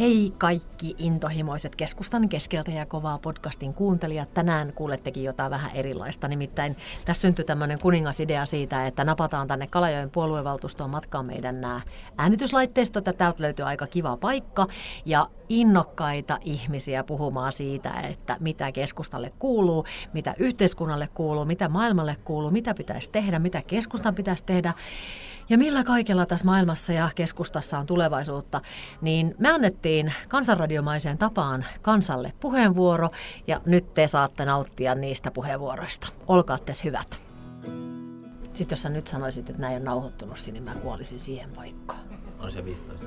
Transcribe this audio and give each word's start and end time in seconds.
Hei 0.00 0.32
kaikki 0.38 0.94
intohimoiset 0.98 1.76
keskustan 1.76 2.28
keskeltä 2.28 2.70
ja 2.70 2.86
kovaa 2.86 3.18
podcastin 3.18 3.74
kuuntelijat. 3.74 4.34
Tänään 4.34 4.72
kuulettekin 4.72 5.24
jotain 5.24 5.50
vähän 5.50 5.70
erilaista. 5.74 6.28
Nimittäin 6.28 6.76
tässä 7.04 7.20
syntyi 7.20 7.44
tämmöinen 7.44 7.78
kuningasidea 7.78 8.44
siitä, 8.44 8.86
että 8.86 9.04
napataan 9.04 9.48
tänne 9.48 9.66
Kalajoen 9.66 10.10
puoluevaltuustoon 10.10 10.90
matkaan 10.90 11.26
meidän 11.26 11.60
nämä 11.60 11.80
äänityslaitteistot. 12.18 13.06
Ja 13.06 13.12
täältä 13.12 13.42
löytyy 13.42 13.66
aika 13.66 13.86
kiva 13.86 14.16
paikka 14.16 14.66
ja 15.04 15.26
innokkaita 15.48 16.38
ihmisiä 16.44 17.04
puhumaan 17.04 17.52
siitä, 17.52 17.90
että 17.90 18.36
mitä 18.40 18.72
keskustalle 18.72 19.32
kuuluu, 19.38 19.84
mitä 20.12 20.34
yhteiskunnalle 20.38 21.08
kuuluu, 21.14 21.44
mitä 21.44 21.68
maailmalle 21.68 22.16
kuuluu, 22.24 22.50
mitä 22.50 22.74
pitäisi 22.74 23.10
tehdä, 23.10 23.38
mitä 23.38 23.62
keskustan 23.66 24.14
pitäisi 24.14 24.44
tehdä 24.44 24.74
ja 25.50 25.58
millä 25.58 25.84
kaikella 25.84 26.26
tässä 26.26 26.46
maailmassa 26.46 26.92
ja 26.92 27.10
keskustassa 27.14 27.78
on 27.78 27.86
tulevaisuutta, 27.86 28.60
niin 29.00 29.34
me 29.38 29.50
annettiin 29.50 30.12
kansanradiomaiseen 30.28 31.18
tapaan 31.18 31.64
kansalle 31.82 32.32
puheenvuoro 32.40 33.10
ja 33.46 33.60
nyt 33.66 33.94
te 33.94 34.08
saatte 34.08 34.44
nauttia 34.44 34.94
niistä 34.94 35.30
puheenvuoroista. 35.30 36.08
Olkaa 36.28 36.58
hyvät. 36.84 37.20
Sitten 38.52 38.76
jos 38.76 38.82
sä 38.82 38.88
nyt 38.88 39.06
sanoisit, 39.06 39.50
että 39.50 39.62
näin 39.62 39.76
on 39.76 39.84
nauhoittunut, 39.84 40.36
niin 40.52 40.62
mä 40.62 40.74
kuolisin 40.74 41.20
siihen 41.20 41.50
paikkaan. 41.50 42.00
On 42.38 42.50
se 42.50 42.64
15. 42.64 43.06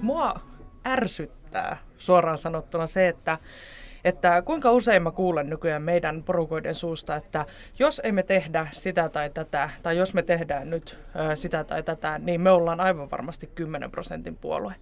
Mua 0.00 0.40
ärsyttää 0.86 1.76
suoraan 1.98 2.38
sanottuna 2.38 2.86
se, 2.86 3.08
että 3.08 3.38
että 4.04 4.42
kuinka 4.42 4.72
usein 4.72 5.02
mä 5.02 5.10
kuulen 5.10 5.50
nykyään 5.50 5.82
meidän 5.82 6.22
porukoiden 6.22 6.74
suusta, 6.74 7.16
että 7.16 7.46
jos 7.78 8.00
emme 8.04 8.22
tehdä 8.22 8.66
sitä 8.72 9.08
tai 9.08 9.30
tätä, 9.30 9.70
tai 9.82 9.96
jos 9.96 10.14
me 10.14 10.22
tehdään 10.22 10.70
nyt 10.70 10.98
sitä 11.34 11.64
tai 11.64 11.82
tätä, 11.82 12.18
niin 12.18 12.40
me 12.40 12.50
ollaan 12.50 12.80
aivan 12.80 13.10
varmasti 13.10 13.50
10 13.54 13.90
prosentin 13.90 14.36
puolue. 14.36 14.74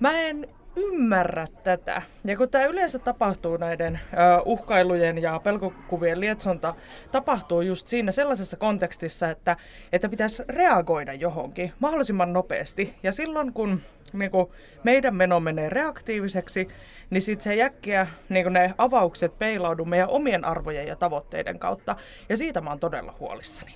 Mä 0.00 0.20
en 0.20 0.48
ymmärrä 0.76 1.46
tätä. 1.64 2.02
Ja 2.24 2.36
kun 2.36 2.48
tämä 2.48 2.64
yleensä 2.64 2.98
tapahtuu 2.98 3.56
näiden 3.56 4.00
uhkailujen 4.44 5.18
ja 5.18 5.40
pelkokuvien 5.44 6.20
lietsonta, 6.20 6.74
tapahtuu 7.12 7.60
just 7.60 7.86
siinä 7.86 8.12
sellaisessa 8.12 8.56
kontekstissa, 8.56 9.30
että, 9.30 9.56
että 9.92 10.08
pitäisi 10.08 10.42
reagoida 10.48 11.12
johonkin 11.12 11.72
mahdollisimman 11.78 12.32
nopeasti. 12.32 12.94
Ja 13.02 13.12
silloin 13.12 13.52
kun 13.52 13.80
niin 14.12 14.30
kun 14.30 14.50
meidän 14.84 15.14
meno 15.14 15.40
menee 15.40 15.68
reaktiiviseksi, 15.68 16.68
niin 17.10 17.22
sitten 17.22 17.44
se 17.44 17.54
jäkkiä, 17.54 18.06
niin 18.28 18.52
ne 18.52 18.74
avaukset 18.78 19.38
peilaudu 19.38 19.84
meidän 19.84 20.08
omien 20.08 20.44
arvojen 20.44 20.86
ja 20.86 20.96
tavoitteiden 20.96 21.58
kautta. 21.58 21.96
Ja 22.28 22.36
siitä 22.36 22.60
mä 22.60 22.70
oon 22.70 22.80
todella 22.80 23.14
huolissani. 23.20 23.74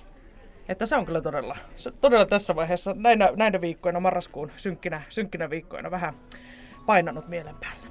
Että 0.69 0.85
se 0.85 0.95
on 0.95 1.05
kyllä 1.05 1.21
todella, 1.21 1.57
todella 2.01 2.25
tässä 2.25 2.55
vaiheessa, 2.55 2.95
näinä, 2.97 3.29
näinä 3.35 3.61
viikkoina, 3.61 3.99
marraskuun 3.99 4.51
synkkinä, 4.55 5.01
synkkinä 5.09 5.49
viikkoina 5.49 5.91
vähän 5.91 6.13
painanut 6.85 7.27
mielen 7.27 7.55
päälle. 7.55 7.85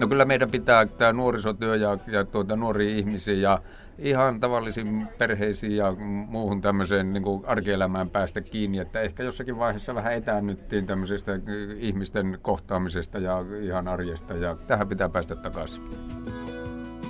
No 0.00 0.08
kyllä 0.08 0.24
meidän 0.24 0.50
pitää 0.50 0.86
tämä 0.86 1.12
nuorisotyö 1.12 1.76
ja, 1.76 1.98
ja 2.06 2.24
tuota, 2.24 2.56
nuoria 2.56 2.96
ihmisiä 2.96 3.34
ja 3.34 3.60
ihan 3.98 4.40
tavallisiin 4.40 5.06
perheisiin 5.18 5.76
ja 5.76 5.94
muuhun 6.28 6.60
tämmöiseen 6.60 7.12
niin 7.12 7.22
kuin 7.22 7.44
arkielämään 7.46 8.10
päästä 8.10 8.40
kiinni, 8.40 8.78
että 8.78 9.00
ehkä 9.00 9.22
jossakin 9.22 9.58
vaiheessa 9.58 9.94
vähän 9.94 10.14
etäännyttiin 10.14 10.86
tämmöisestä 10.86 11.32
ihmisten 11.78 12.38
kohtaamisesta 12.42 13.18
ja 13.18 13.44
ihan 13.62 13.88
arjesta 13.88 14.34
ja 14.34 14.56
tähän 14.66 14.88
pitää 14.88 15.08
päästä 15.08 15.36
takaisin. 15.36 15.82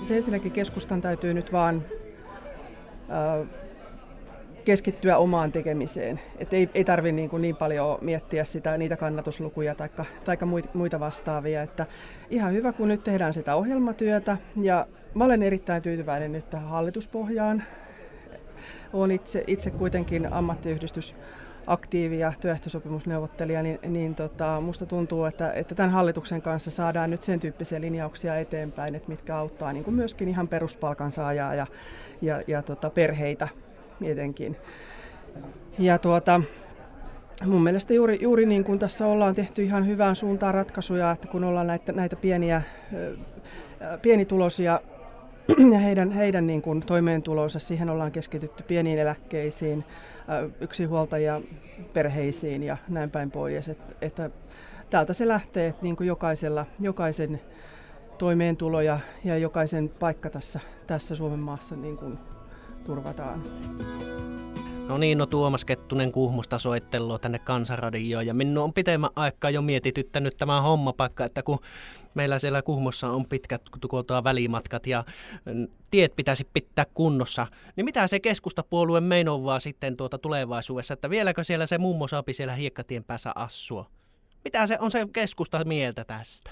Se 0.03 0.17
ensinnäkin 0.17 0.53
keskustan 0.53 1.01
täytyy 1.01 1.35
nyt 1.35 1.53
vaan 1.53 1.83
keskittyä 4.65 5.17
omaan 5.17 5.53
tekemiseen. 5.53 6.21
Et 6.39 6.53
ei, 6.53 6.71
ei 6.75 6.85
tarvitse 6.85 7.13
niin, 7.13 7.31
niin 7.39 7.57
paljon 7.57 7.99
miettiä 8.01 8.45
sitä, 8.45 8.79
niitä 8.79 8.97
kannatuslukuja 8.97 9.75
tai 10.25 10.39
muita 10.75 11.01
vastaavia. 11.01 11.63
Että 11.63 11.87
ihan 12.31 12.53
hyvä, 12.53 12.73
kun 12.73 12.89
nyt 12.89 13.05
tehdään 13.05 13.35
sitä 13.35 13.55
ohjelmatyötä. 13.55 14.37
Ja 14.63 14.87
mä 15.15 15.25
olen 15.25 15.43
erittäin 15.43 15.83
tyytyväinen 15.83 16.33
nyt 16.33 16.51
tähän 16.51 16.69
hallituspohjaan. 16.69 17.63
Olen 18.93 19.11
itse, 19.11 19.45
itse 19.47 19.71
kuitenkin 19.71 20.33
ammattiyhdistys 20.33 21.15
aktiivi 21.67 22.19
ja 22.19 22.33
työehtosopimusneuvottelija, 22.41 23.63
niin, 23.63 23.79
niin 23.87 24.15
tota, 24.15 24.61
musta 24.61 24.87
tuntuu, 24.87 25.25
että, 25.25 25.53
että 25.53 25.75
tämän 25.75 25.91
hallituksen 25.91 26.43
kanssa 26.43 26.71
saadaan 26.71 27.11
nyt 27.11 27.23
sen 27.23 27.41
tyyppisiä 27.41 27.81
linjauksia 27.81 28.37
eteenpäin, 28.37 28.95
että 28.95 29.09
mitkä 29.09 29.37
auttaa 29.37 29.73
niin 29.73 29.85
kuin 29.85 29.95
myöskin 29.95 30.29
ihan 30.29 30.49
peruspalkansaajaa 30.49 31.55
ja, 31.55 31.67
ja, 32.23 32.43
ja 32.47 32.63
tota, 32.63 32.91
perheitä 32.91 33.49
etenkin. 34.03 34.57
Ja 35.79 35.99
tuota, 35.99 36.41
mun 37.47 37.63
mielestä 37.63 37.95
juuri, 37.95 38.19
juuri 38.23 38.47
niin 38.47 38.65
kuin 38.65 38.79
tässä 38.79 39.07
ollaan 39.07 39.35
tehty 39.35 39.63
ihan 39.63 39.87
hyvään 39.87 40.17
suuntaan 40.17 40.55
ratkaisuja, 40.55 41.11
että 41.11 41.29
kun 41.29 41.45
ollaan 41.45 41.67
näitä, 41.67 41.93
näitä 41.93 42.17
pieniä, 42.17 42.63
pienituloisia 44.03 44.81
ja 45.73 45.79
heidän, 45.79 46.11
heidän 46.11 46.47
niin 46.47 46.63
kuin 46.63 46.81
toimeentulonsa, 46.81 47.59
siihen 47.59 47.91
ollaan 47.91 48.13
keskitytty 48.13 48.63
pieniin 48.63 48.99
eläkkeisiin, 48.99 49.85
yksinhuoltajia 50.61 51.41
perheisiin 51.93 52.63
ja 52.63 52.77
näin 52.89 53.11
päin 53.11 53.31
pois. 53.31 53.69
Että, 53.69 53.95
että 54.03 54.31
täältä 54.91 55.13
se 55.13 55.29
lähtee, 55.29 55.67
että 55.67 55.83
niin 55.83 55.97
kuin 55.97 56.07
jokaisella, 56.07 56.67
jokaisen 56.81 57.41
toimeentulo 58.19 58.81
ja, 58.81 58.99
ja 59.25 59.39
jokaisen 59.39 59.89
paikka 59.89 60.31
tässä, 60.31 60.61
tässä 60.87 61.15
Suomen 61.15 61.39
maassa 61.39 61.77
niin 61.77 61.97
kuin 61.97 62.19
turvataan. 62.85 63.43
No 64.89 64.99
niin, 64.99 65.19
no 65.19 65.27
Tuomas 65.27 65.65
Kettunen 65.65 66.13
Kuhmusta 66.13 66.59
soittelua 66.59 67.19
tänne 67.19 67.39
Kansanradioon 67.39 68.27
ja 68.27 68.35
minun 68.35 68.65
on 68.65 68.73
pitemmän 68.73 69.11
aikaa 69.17 69.51
jo 69.51 69.63
mietityttänyt 69.63 70.37
tämä 70.37 70.61
hommapaikka, 70.61 71.25
että 71.25 71.43
kun 71.43 71.59
meillä 72.15 72.39
siellä 72.39 72.63
Kuhmossa 72.63 73.11
on 73.11 73.27
pitkät 73.27 73.63
tuolta 73.81 74.25
välimatkat 74.25 74.87
ja 74.87 75.05
tiet 75.91 76.17
pitäisi 76.17 76.45
pitää 76.53 76.85
kunnossa, 76.95 77.47
niin 77.77 77.85
mitä 77.85 78.07
se 78.07 78.21
keskustapuolueen 78.21 79.05
meinovaa 79.05 79.61
sitten 79.61 79.97
tuota 79.97 80.19
tulevaisuudessa, 80.19 80.95
että 80.95 81.11
vieläkö 81.11 81.45
siellä 81.45 81.67
se 81.67 81.79
mummo 81.79 82.09
saapi 82.09 82.33
siellä 82.33 82.55
hiekkatien 82.55 83.05
päässä 83.05 83.33
assua? 83.35 83.87
Mitä 84.45 84.67
se 84.67 84.79
on 84.81 84.91
se 84.91 85.07
keskusta 85.13 85.65
mieltä 85.65 86.05
tästä? 86.05 86.51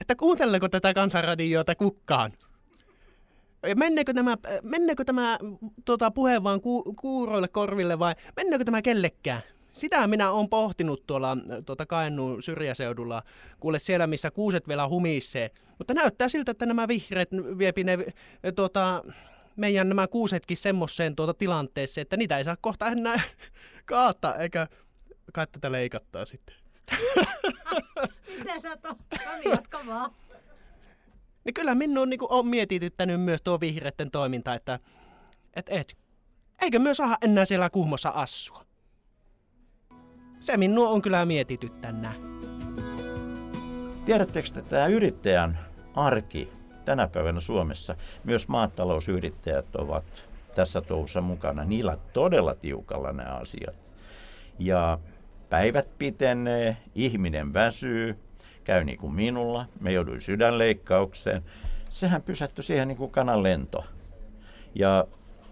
Että 0.00 0.14
kuunteleeko 0.16 0.68
tätä 0.68 0.94
kansanradiota 0.94 1.74
kukkaan? 1.74 2.32
Menneekö, 3.76 4.12
nämä, 4.12 4.36
menneekö 4.62 5.04
tämä 5.04 5.38
tuota, 5.84 6.10
puhe 6.10 6.42
vaan 6.42 6.60
ku, 6.60 6.94
kuuroille 6.94 7.48
korville 7.48 7.98
vai 7.98 8.14
menneekö 8.36 8.64
tämä 8.64 8.82
kellekään? 8.82 9.42
Sitä 9.74 10.06
minä 10.06 10.30
olen 10.30 10.48
pohtinut 10.48 11.06
tuolla 11.06 11.36
tuota 11.66 11.86
Kainuun 11.86 12.42
syrjäseudulla, 12.42 13.22
kuule 13.60 13.78
siellä 13.78 14.06
missä 14.06 14.30
kuuset 14.30 14.68
vielä 14.68 14.88
humissee. 14.88 15.50
Mutta 15.78 15.94
näyttää 15.94 16.28
siltä, 16.28 16.50
että 16.50 16.66
nämä 16.66 16.88
vihreät 16.88 17.28
viepi 17.58 17.84
ne 17.84 17.98
tuota, 18.56 19.04
meidän 19.56 19.88
nämä 19.88 20.06
kuusetkin 20.06 20.56
semmoiseen 20.56 21.16
tuota 21.16 21.34
tilanteeseen, 21.34 22.02
että 22.02 22.16
niitä 22.16 22.38
ei 22.38 22.44
saa 22.44 22.56
kohta 22.60 22.86
enää 22.86 23.20
kaattaa, 23.84 24.36
eikä 24.36 24.66
kai 25.32 25.46
tätä 25.46 25.72
leikattaa 25.72 26.24
sitten. 26.24 26.56
Mitä 28.38 28.60
sä 28.60 28.70
oot? 28.70 28.98
jatka 29.44 29.80
vaan. 29.86 30.10
Niin 31.44 31.54
kyllä 31.54 31.74
minun 31.74 32.10
niin 32.10 32.20
on 32.28 32.46
mietityttänyt 32.46 33.20
myös 33.20 33.42
tuo 33.42 33.60
vihreiden 33.60 34.10
toiminta, 34.10 34.54
että 34.54 34.78
et, 35.56 35.66
et, 35.68 35.96
eikö 36.62 36.78
myös 36.78 36.96
saa 36.96 37.16
enää 37.22 37.44
siellä 37.44 37.70
kuhmossa 37.70 38.08
assua? 38.08 38.64
Se 40.40 40.56
minua 40.56 40.88
on 40.88 41.02
kyllä 41.02 41.24
mietityttänyt. 41.24 42.10
Tiedättekö, 44.04 44.48
että 44.48 44.62
tämä 44.62 44.86
yrittäjän 44.86 45.58
arki 45.94 46.48
tänä 46.84 47.08
päivänä 47.08 47.40
Suomessa, 47.40 47.96
myös 48.24 48.48
maatalousyrittäjät 48.48 49.76
ovat 49.76 50.04
tässä 50.54 50.80
touhussa 50.80 51.20
mukana. 51.20 51.64
Niillä 51.64 51.98
todella 52.12 52.54
tiukalla 52.54 53.12
nämä 53.12 53.30
asiat. 53.30 53.76
Ja 54.58 54.98
päivät 55.48 55.98
pitenee, 55.98 56.76
ihminen 56.94 57.52
väsyy, 57.52 58.18
käy 58.70 58.84
niin 58.84 58.98
kuin 58.98 59.14
minulla. 59.14 59.66
Me 59.80 59.92
jouduin 59.92 60.20
sydänleikkaukseen. 60.20 61.42
Sehän 61.88 62.22
pysähtyi 62.22 62.64
siihen 62.64 62.88
niin 62.88 62.98
kuin 62.98 63.10
kanan 63.10 63.42
lento. 63.42 63.84
Ja 64.74 65.04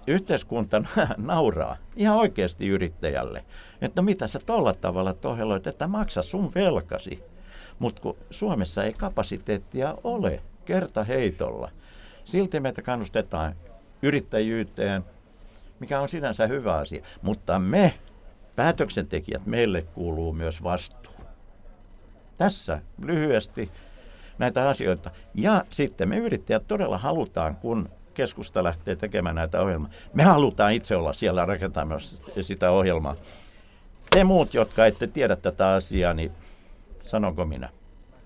yhteiskunta 0.06 0.82
nauraa 1.16 1.76
ihan 1.96 2.16
oikeasti 2.16 2.68
yrittäjälle, 2.68 3.44
että 3.80 4.02
no 4.02 4.04
mitä 4.04 4.26
sä 4.26 4.38
tolla 4.46 4.74
tavalla 4.74 5.14
toheloit, 5.14 5.66
että 5.66 5.86
maksa 5.86 6.22
sun 6.22 6.52
velkasi. 6.54 7.22
Mutta 7.78 8.02
kun 8.02 8.16
Suomessa 8.30 8.84
ei 8.84 8.92
kapasiteettia 8.92 9.94
ole 10.04 10.42
kerta 10.64 11.04
heitolla, 11.04 11.70
silti 12.24 12.60
meitä 12.60 12.82
kannustetaan 12.82 13.54
yrittäjyyteen, 14.02 15.04
mikä 15.80 16.00
on 16.00 16.08
sinänsä 16.08 16.46
hyvä 16.46 16.74
asia. 16.74 17.04
Mutta 17.22 17.58
me, 17.58 17.94
päätöksentekijät, 18.56 19.46
meille 19.46 19.82
kuuluu 19.82 20.32
myös 20.32 20.62
vastuu. 20.62 21.07
Tässä 22.38 22.80
lyhyesti 23.02 23.70
näitä 24.38 24.68
asioita. 24.68 25.10
Ja 25.34 25.64
sitten 25.70 26.08
me 26.08 26.18
yrittäjät 26.18 26.66
todella 26.68 26.98
halutaan, 26.98 27.56
kun 27.56 27.88
keskusta 28.14 28.64
lähtee 28.64 28.96
tekemään 28.96 29.34
näitä 29.34 29.60
ohjelmia. 29.60 29.88
Me 30.14 30.22
halutaan 30.22 30.72
itse 30.72 30.96
olla 30.96 31.12
siellä 31.12 31.44
rakentamassa 31.44 32.22
sitä 32.40 32.70
ohjelmaa. 32.70 33.14
Te 34.10 34.24
muut, 34.24 34.54
jotka 34.54 34.86
ette 34.86 35.06
tiedä 35.06 35.36
tätä 35.36 35.68
asiaa, 35.68 36.14
niin 36.14 36.32
sanonko 37.00 37.44
minä? 37.46 37.68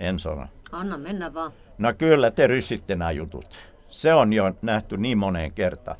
En 0.00 0.18
sano. 0.18 0.46
Anna 0.72 0.98
mennä 0.98 1.34
vaan. 1.34 1.52
No 1.78 1.94
kyllä, 1.98 2.30
te 2.30 2.46
ryssitte 2.46 2.94
nämä 2.94 3.10
jutut. 3.10 3.58
Se 3.88 4.14
on 4.14 4.32
jo 4.32 4.52
nähty 4.62 4.96
niin 4.96 5.18
moneen 5.18 5.52
kertaan. 5.52 5.96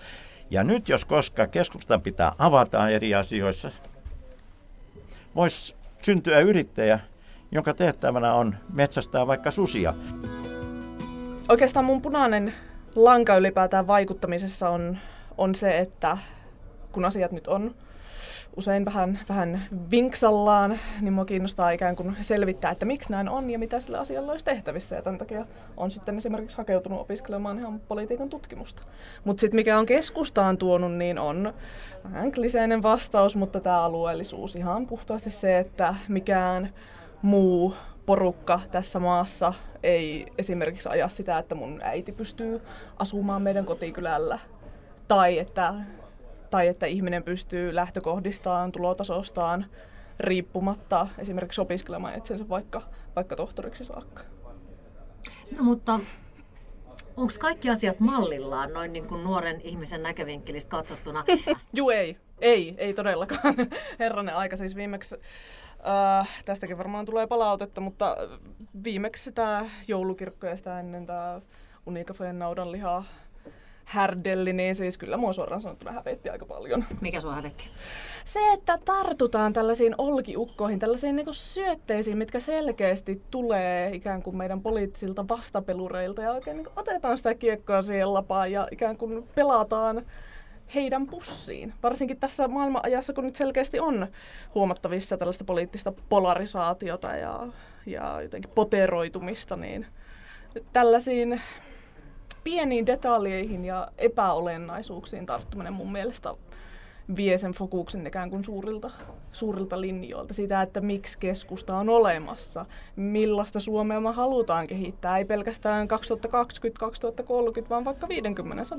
Ja 0.51 0.65
nyt 0.65 0.89
jos 0.89 1.05
koska 1.05 1.47
keskustan 1.47 2.03
pitää 2.03 2.33
avata 2.39 2.89
eri 2.89 3.15
asioissa, 3.15 3.71
voisi 5.35 5.77
syntyä 6.03 6.41
yrittäjä, 6.41 7.01
jonka 7.53 7.75
tehtävänä 7.75 8.35
on 8.35 8.55
metsästää 8.73 9.27
vaikka 9.27 9.51
susia. 9.51 9.95
Oikeastaan 11.49 11.85
mun 11.85 12.03
punainen 12.03 12.55
lanka 12.95 13.37
ylipäätään 13.37 13.87
vaikuttamisessa 13.87 14.69
on, 14.69 14.99
on 15.39 15.55
se, 15.55 15.79
että 15.79 16.19
kun 16.93 17.05
asiat 17.05 17.33
nyt 17.33 17.49
on 17.49 17.75
usein 18.57 18.85
vähän, 18.85 19.19
vähän 19.29 19.63
vinksallaan, 19.91 20.79
niin 21.01 21.13
mua 21.13 21.25
kiinnostaa 21.25 21.71
ikään 21.71 21.97
kuin 21.97 22.17
selvittää, 22.21 22.71
että 22.71 22.87
miksi 22.87 23.11
näin 23.11 23.29
on 23.29 23.51
ja 23.51 23.59
mitä 23.59 23.81
sillä 23.81 24.01
asialla 24.01 24.33
olisi 24.33 24.45
tehtävissä. 24.45 24.97
Ja 24.97 25.03
tämän 25.03 25.19
takia 25.19 25.47
on 25.77 25.91
sitten 25.91 26.17
esimerkiksi 26.17 26.57
hakeutunut 26.57 27.01
opiskelemaan 27.01 27.59
ihan 27.59 27.81
politiikan 27.81 28.31
tutkimusta. 28.31 28.83
Mutta 29.25 29.41
sitten 29.41 29.57
mikä 29.57 29.79
on 29.79 29.87
keskustaan 29.87 30.59
tuonut, 30.59 30.93
niin 30.93 31.19
on 31.19 31.55
vähän 32.05 32.33
kliseinen 32.33 32.83
vastaus, 32.83 33.37
mutta 33.37 33.61
tämä 33.61 33.83
alueellisuus 33.83 34.57
ihan 34.57 34.87
puhtaasti 34.87 35.31
se, 35.31 35.59
että 35.59 35.95
mikään 36.09 36.69
muu 37.23 37.75
porukka 38.07 38.61
tässä 38.71 38.99
maassa 38.99 39.53
ei 39.83 40.27
esimerkiksi 40.39 40.89
aja 40.89 41.09
sitä, 41.09 41.39
että 41.39 41.55
mun 41.55 41.81
äiti 41.83 42.13
pystyy 42.13 42.61
asumaan 42.97 43.43
meidän 43.43 43.65
kotikylällä. 43.65 44.39
Tai 45.09 45.39
että 45.39 45.75
tai 46.51 46.69
että 46.69 46.87
ihminen 46.87 47.23
pystyy 47.23 47.75
lähtökohdistaan, 47.75 48.73
tulotasostaan 48.73 49.67
riippumatta 50.21 51.07
esimerkiksi 51.19 51.61
opiskelemaan 51.61 52.19
itsensä 52.19 52.49
vaikka, 52.49 52.83
vaikka 53.17 53.37
tohtoriksi 53.37 53.85
saakka. 53.85 54.23
No 55.57 55.65
mutta 55.65 56.01
onko 57.17 57.33
kaikki 57.41 57.71
asiat 57.71 58.01
mallillaan 58.01 58.73
noin 58.73 58.93
niin 58.93 59.07
kuin 59.07 59.25
nuoren 59.25 59.61
ihmisen 59.61 60.03
näkövinkkelistä 60.03 60.71
katsottuna? 60.71 61.25
Juu 61.75 61.91
ei, 61.91 62.17
ei, 62.41 62.75
ei 62.79 62.95
todellakaan. 62.95 63.55
Herranen 63.99 64.37
aika 64.37 64.57
siis 64.57 64.77
viimeksi 64.77 65.17
Äh, 66.21 66.29
tästäkin 66.45 66.79
varmaan 66.79 67.07
tulee 67.07 67.27
palautetta, 67.27 67.81
mutta 67.81 68.17
viimeksi 68.85 69.33
tämä 69.33 69.67
joulukirkko 69.89 70.47
ja 70.47 70.57
sitä 70.57 70.81
ennen 70.81 71.07
tämä 71.07 71.41
Unicafeen 71.87 72.39
naudanlihaa 72.39 73.05
härdelli, 73.85 74.53
niin 74.53 74.75
siis 74.75 74.99
kyllä 74.99 75.17
mua 75.17 75.33
suoraan 75.33 75.61
sanottuna 75.61 75.93
hävetti 75.93 76.31
aika 76.31 76.47
paljon. 76.47 76.85
Mikä 77.01 77.21
sua 77.21 77.35
hävetti? 77.35 77.71
Se, 78.25 78.53
että 78.53 78.79
tartutaan 78.85 79.53
tällaisiin 79.53 79.95
olkiukkoihin, 79.99 80.79
tällaisiin 80.79 81.17
niin 81.17 81.27
syötteisiin, 81.33 82.19
mitkä 82.19 82.41
selkeästi 82.41 83.23
tulee 83.31 83.95
ikään 83.95 84.23
kuin 84.23 84.37
meidän 84.37 84.61
poliittisilta 84.61 85.29
vastapelureilta 85.29 86.23
ja 86.23 86.33
oikein 86.33 86.57
niin 86.57 86.69
otetaan 86.77 87.17
sitä 87.17 87.35
kiekkoa 87.35 87.83
siihen 87.83 88.15
lapaan 88.15 88.53
ja 88.53 88.69
ikään 88.71 88.97
kuin 88.97 89.29
pelataan 89.35 90.03
heidän 90.75 91.07
pussiin. 91.07 91.75
Varsinkin 91.83 92.21
tässä 92.21 92.49
maailmanajassa, 92.49 93.13
kun 93.13 93.25
nyt 93.25 93.37
selkeästi 93.37 93.81
on 93.81 94.07
huomattavissa 94.55 95.17
tällaista 95.17 95.45
poliittista 95.45 95.93
polarisaatiota 96.09 97.09
ja, 97.09 97.49
ja 97.87 98.23
jotenkin 98.23 98.51
poteroitumista, 98.55 99.57
niin 99.57 99.87
tällaisiin 100.73 101.41
pieniin 102.45 102.87
detaljeihin 102.87 103.65
ja 103.65 103.89
epäolennaisuuksiin 103.99 105.27
tarttuminen 105.27 105.73
mun 105.73 105.93
mielestä 105.93 106.35
vie 107.17 107.39
sen 107.39 107.53
fokuksen 107.53 108.07
ikään 108.07 108.31
kuin 108.31 108.45
suurilta, 108.45 108.91
suurilta 109.33 109.81
linjoilta. 109.81 110.35
Sitä, 110.35 110.63
että 110.63 110.81
miksi 110.81 111.19
keskusta 111.19 111.77
on 111.77 111.89
olemassa, 111.89 112.67
millaista 112.97 113.61
Suomea 113.61 114.01
me 114.01 114.13
halutaan 114.13 114.67
kehittää, 114.67 115.19
ei 115.19 115.25
pelkästään 115.25 115.89
2020-2030, 117.65 117.69
vaan 117.69 117.85
vaikka 117.85 118.07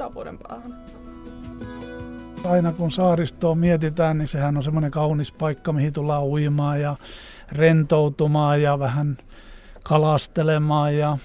50-100 0.09 0.13
vuoden 0.13 0.37
päähän. 0.37 0.83
Aina 2.43 2.71
kun 2.71 2.91
saaristoa 2.91 3.55
mietitään, 3.55 4.17
niin 4.17 4.27
sehän 4.27 4.57
on 4.57 4.63
semmoinen 4.63 4.91
kaunis 4.91 5.31
paikka, 5.31 5.73
mihin 5.73 5.93
tullaan 5.93 6.23
uimaan 6.23 6.81
ja 6.81 6.95
rentoutumaan 7.51 8.61
ja 8.61 8.79
vähän 8.79 9.17
kalastelemaan 9.83 10.97
ja 10.97 11.17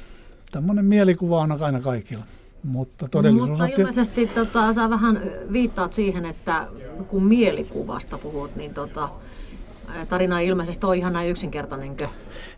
tämmöinen 0.52 0.84
mielikuva 0.84 1.40
on 1.40 1.62
aina 1.62 1.80
kaikilla. 1.80 2.24
Mutta 2.64 3.08
todellisuus 3.08 3.48
Mutta 3.48 3.66
ilmeisesti 3.66 4.26
tota, 4.26 4.72
sä 4.72 4.90
vähän 4.90 5.20
viittaat 5.52 5.94
siihen, 5.94 6.24
että 6.24 6.66
kun 7.08 7.24
mielikuvasta 7.24 8.18
puhut, 8.18 8.56
niin 8.56 8.74
tota, 8.74 9.08
tarina 10.08 10.40
ilmeisesti 10.40 10.86
on 10.86 10.94
ihan 10.94 11.12
näin 11.12 11.30
yksinkertainenkö? 11.30 12.08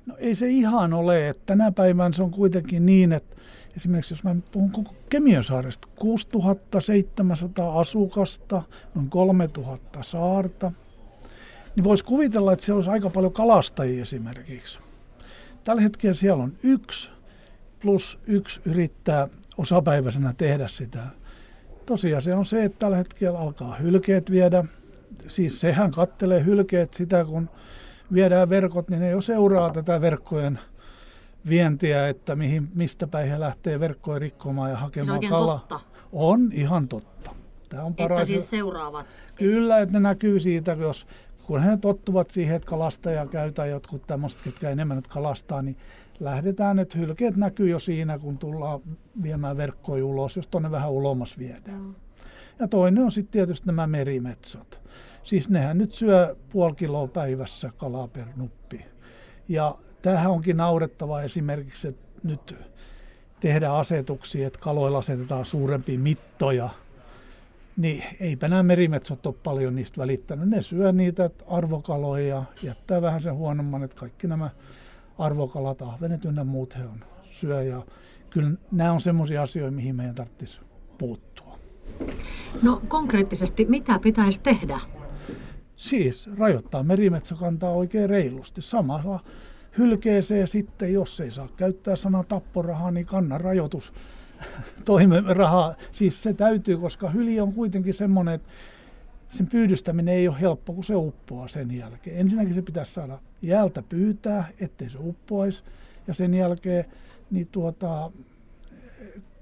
No 0.07 0.15
ei 0.19 0.35
se 0.35 0.49
ihan 0.49 0.93
ole. 0.93 1.29
Että 1.29 1.43
tänä 1.47 1.73
päivänä 1.73 2.17
se 2.17 2.23
on 2.23 2.31
kuitenkin 2.31 2.87
niin, 2.87 3.12
että 3.12 3.37
esimerkiksi 3.76 4.14
jos 4.14 4.25
mä 4.25 4.37
puhun 4.52 4.70
koko 4.70 4.94
Kemiönsaaresta, 5.11 5.88
6700 5.96 7.81
asukasta, 7.81 8.62
noin 8.94 9.11
3000 9.11 10.02
saarta, 10.02 10.72
niin 11.76 11.84
voisi 11.84 12.05
kuvitella, 12.05 12.52
että 12.52 12.64
siellä 12.64 12.78
olisi 12.78 12.90
aika 12.90 13.11
paljon 13.11 13.32
kalastajia 13.32 14.02
esimerkiksi. 14.02 14.78
Tällä 15.64 15.82
hetkellä 15.82 16.14
siellä 16.14 16.43
on 16.43 16.52
yksi 16.62 17.11
plus 17.82 18.19
yksi 18.26 18.61
yrittää 18.64 19.28
osapäiväisenä 19.58 20.34
tehdä 20.37 20.69
sitä. 20.69 21.06
Tosiasia 21.87 22.37
on 22.37 22.44
se, 22.44 22.64
että 22.64 22.78
tällä 22.78 22.96
hetkellä 22.96 23.38
alkaa 23.38 23.76
hylkeet 23.76 24.31
viedä. 24.31 24.64
Siis 25.28 25.61
sehän 25.61 25.90
kattelee 25.90 26.44
hylkeet 26.44 26.94
sitä, 26.94 27.25
kun 27.25 27.50
viedään 28.12 28.50
verkot, 28.50 28.88
niin 28.88 29.00
ne 29.00 29.11
jo 29.11 29.20
seuraa 29.20 29.70
tätä 29.70 30.00
verkkojen 30.00 30.58
vientiä, 31.48 32.08
että 32.08 32.37
mihin, 32.37 32.69
mistä 32.75 33.06
päin 33.06 33.28
he 33.28 33.40
lähtee 33.40 33.81
verkkoja 33.81 34.19
rikkomaan 34.19 34.70
ja 34.70 34.76
hakemaan 34.76 35.20
kalaa. 35.28 35.58
Totta. 35.58 35.81
On 36.12 36.50
ihan 36.52 36.88
totta. 36.88 37.34
Tämä 37.69 37.82
on 37.82 37.94
paras. 37.94 38.20
Että 38.20 38.26
siis 38.26 38.50
seuraavat. 38.50 39.06
Kyllä, 39.34 39.78
että 39.78 39.92
ne 39.92 40.00
näkyy 40.00 40.40
siitä, 40.40 40.72
jos 40.72 41.06
kun 41.46 41.62
he 41.62 41.76
tottuvat 41.76 42.31
siihen, 42.31 42.56
että 42.56 42.69
kalastaja 42.69 43.26
käy 43.26 43.52
tai 43.52 43.70
jotkut 43.70 44.06
tämmöiset, 44.06 44.40
ketkä 44.44 44.70
enemmän 44.70 44.96
nyt 44.96 45.08
kalastaa, 45.08 45.62
niin 45.62 45.76
lähdetään, 46.20 46.78
että 46.78 46.98
hylkeet 46.98 47.37
näkyy 47.37 47.69
jo 47.69 47.78
siinä, 47.78 48.19
kun 48.19 48.38
tullaan 48.38 48.81
viemään 49.22 49.56
verkkoja 49.56 50.04
ulos, 50.04 50.37
jos 50.37 50.47
tuonne 50.47 50.70
vähän 50.70 50.90
ulomas 50.90 51.38
viedään. 51.38 51.80
Mm. 51.80 51.94
Ja 52.59 52.68
toinen 52.68 53.04
on 53.04 53.12
sitten 53.12 53.32
tietysti 53.32 53.66
nämä 53.66 53.87
merimetsot. 53.87 54.80
Siis 55.23 55.49
nehän 55.49 55.78
nyt 55.78 55.92
syö 55.94 56.37
puoli 56.52 56.75
kiloa 56.75 57.09
päivässä 57.09 57.70
kalaa 57.76 58.09
per 58.09 58.26
nuppi. 58.37 58.85
Ja 59.49 59.78
tämähän 60.02 60.30
onkin 60.30 60.57
naurettava 60.57 61.23
esimerkiksi, 61.23 61.88
että 61.88 62.21
nyt 62.25 62.57
tehdään 63.40 63.75
asetuksia, 63.75 64.47
että 64.47 64.59
kaloilla 64.59 64.99
asetetaan 64.99 65.45
suurempia 65.45 65.99
mittoja. 65.99 66.71
Niin 67.76 68.04
eipä 68.21 68.49
nämä 68.49 68.62
merimetsot 68.62 69.26
ole 69.26 69.35
paljon 69.42 69.75
niistä 69.75 70.00
välittänyt. 70.00 70.49
Ne 70.49 70.62
syö 70.62 70.92
niitä 70.92 71.30
arvokaloja 71.49 72.26
ja 72.26 72.45
jättää 72.62 73.02
vähän 73.02 73.23
sen 73.23 73.35
huonomman, 73.35 73.83
että 73.83 73.97
kaikki 73.97 74.26
nämä 74.26 74.50
arvokalat, 75.19 75.83
ahvenet 75.83 76.25
ynnä 76.25 76.45
muut 76.45 76.76
he 76.76 76.85
on 76.85 77.04
syö. 77.30 77.62
Ja 77.62 77.83
kyllä 78.30 78.50
nämä 78.73 78.92
on 78.92 79.00
semmoisia 79.00 79.42
asioita, 79.42 79.76
mihin 79.76 79.97
meidän 79.97 80.14
tarvitsisi 80.14 80.61
puuttua. 80.99 81.59
No 82.62 82.83
konkreettisesti 82.88 83.64
mitä 83.64 83.99
pitäisi 83.99 84.40
tehdä? 84.40 84.80
Siis 85.76 86.30
rajoittaa 86.38 86.83
merimetsokantaa 86.83 87.71
oikein 87.71 88.11
reilusti. 88.11 88.62
Samalla 88.62 89.21
hylkeeseen 89.79 90.49
sitten, 90.49 90.93
jos 90.93 91.21
ei 91.21 91.31
saa 91.31 91.49
käyttää 91.57 91.97
sanaa 91.97 92.25
tapporahaa, 92.25 92.91
niin 92.91 93.07
kannan 93.07 93.41
rajoitus 93.41 93.93
toimerahaa. 94.85 95.75
Siis 95.93 96.23
se 96.23 96.35
täytyy, 96.35 96.77
koska 96.77 97.11
hyli 97.11 97.41
on 97.41 97.53
kuitenkin 97.53 97.95
semmoinen, 97.95 98.35
että 98.35 98.49
sen 99.31 99.47
pyydystäminen 99.47 100.15
ei 100.15 100.29
ole 100.29 100.41
helppo, 100.41 100.73
kun 100.73 100.85
se 100.85 100.95
uppoaa 100.97 101.49
sen 101.49 101.77
jälkeen. 101.77 102.21
Ensinnäkin 102.21 102.55
se 102.55 102.62
pitäisi 102.62 102.93
saada 102.93 103.19
jäältä 103.43 103.83
pyytää, 103.83 104.49
ettei 104.61 104.91
se 104.91 104.99
uppoaisi. 105.00 105.62
Ja 106.07 106.15
sen 106.15 106.35
jälkeen 106.35 106.85
niin 107.31 107.49
tuota, 107.53 108.11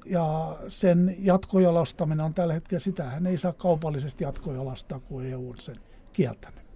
ja 0.07 0.59
sen 0.69 1.17
jatkojalostaminen 1.19 2.25
on 2.25 2.35
tällä 2.35 2.55
hetkellä, 2.55 2.81
sitähän 2.81 3.27
ei 3.27 3.39
saa 3.39 3.53
kaupallisesti 3.53 4.25
jatkojalostaa, 4.25 5.01
kun 5.01 5.25
EU 5.25 5.51
on 5.51 5.61
sen 5.61 5.77
kieltänyt. 6.13 6.68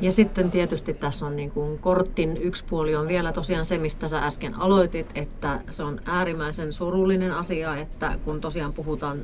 Ja 0.00 0.12
sitten 0.12 0.50
tietysti 0.50 0.94
tässä 0.94 1.26
on 1.26 1.36
niin 1.36 1.50
kuin 1.50 1.78
kortin 1.78 2.36
yksi 2.36 2.64
puoli 2.64 2.96
on 2.96 3.08
vielä 3.08 3.32
tosiaan 3.32 3.64
se, 3.64 3.78
mistä 3.78 4.08
sä 4.08 4.24
äsken 4.24 4.54
aloitit, 4.54 5.06
että 5.14 5.60
se 5.70 5.82
on 5.82 6.00
äärimmäisen 6.04 6.72
surullinen 6.72 7.32
asia, 7.32 7.76
että 7.76 8.18
kun 8.24 8.40
tosiaan 8.40 8.72
puhutaan 8.72 9.18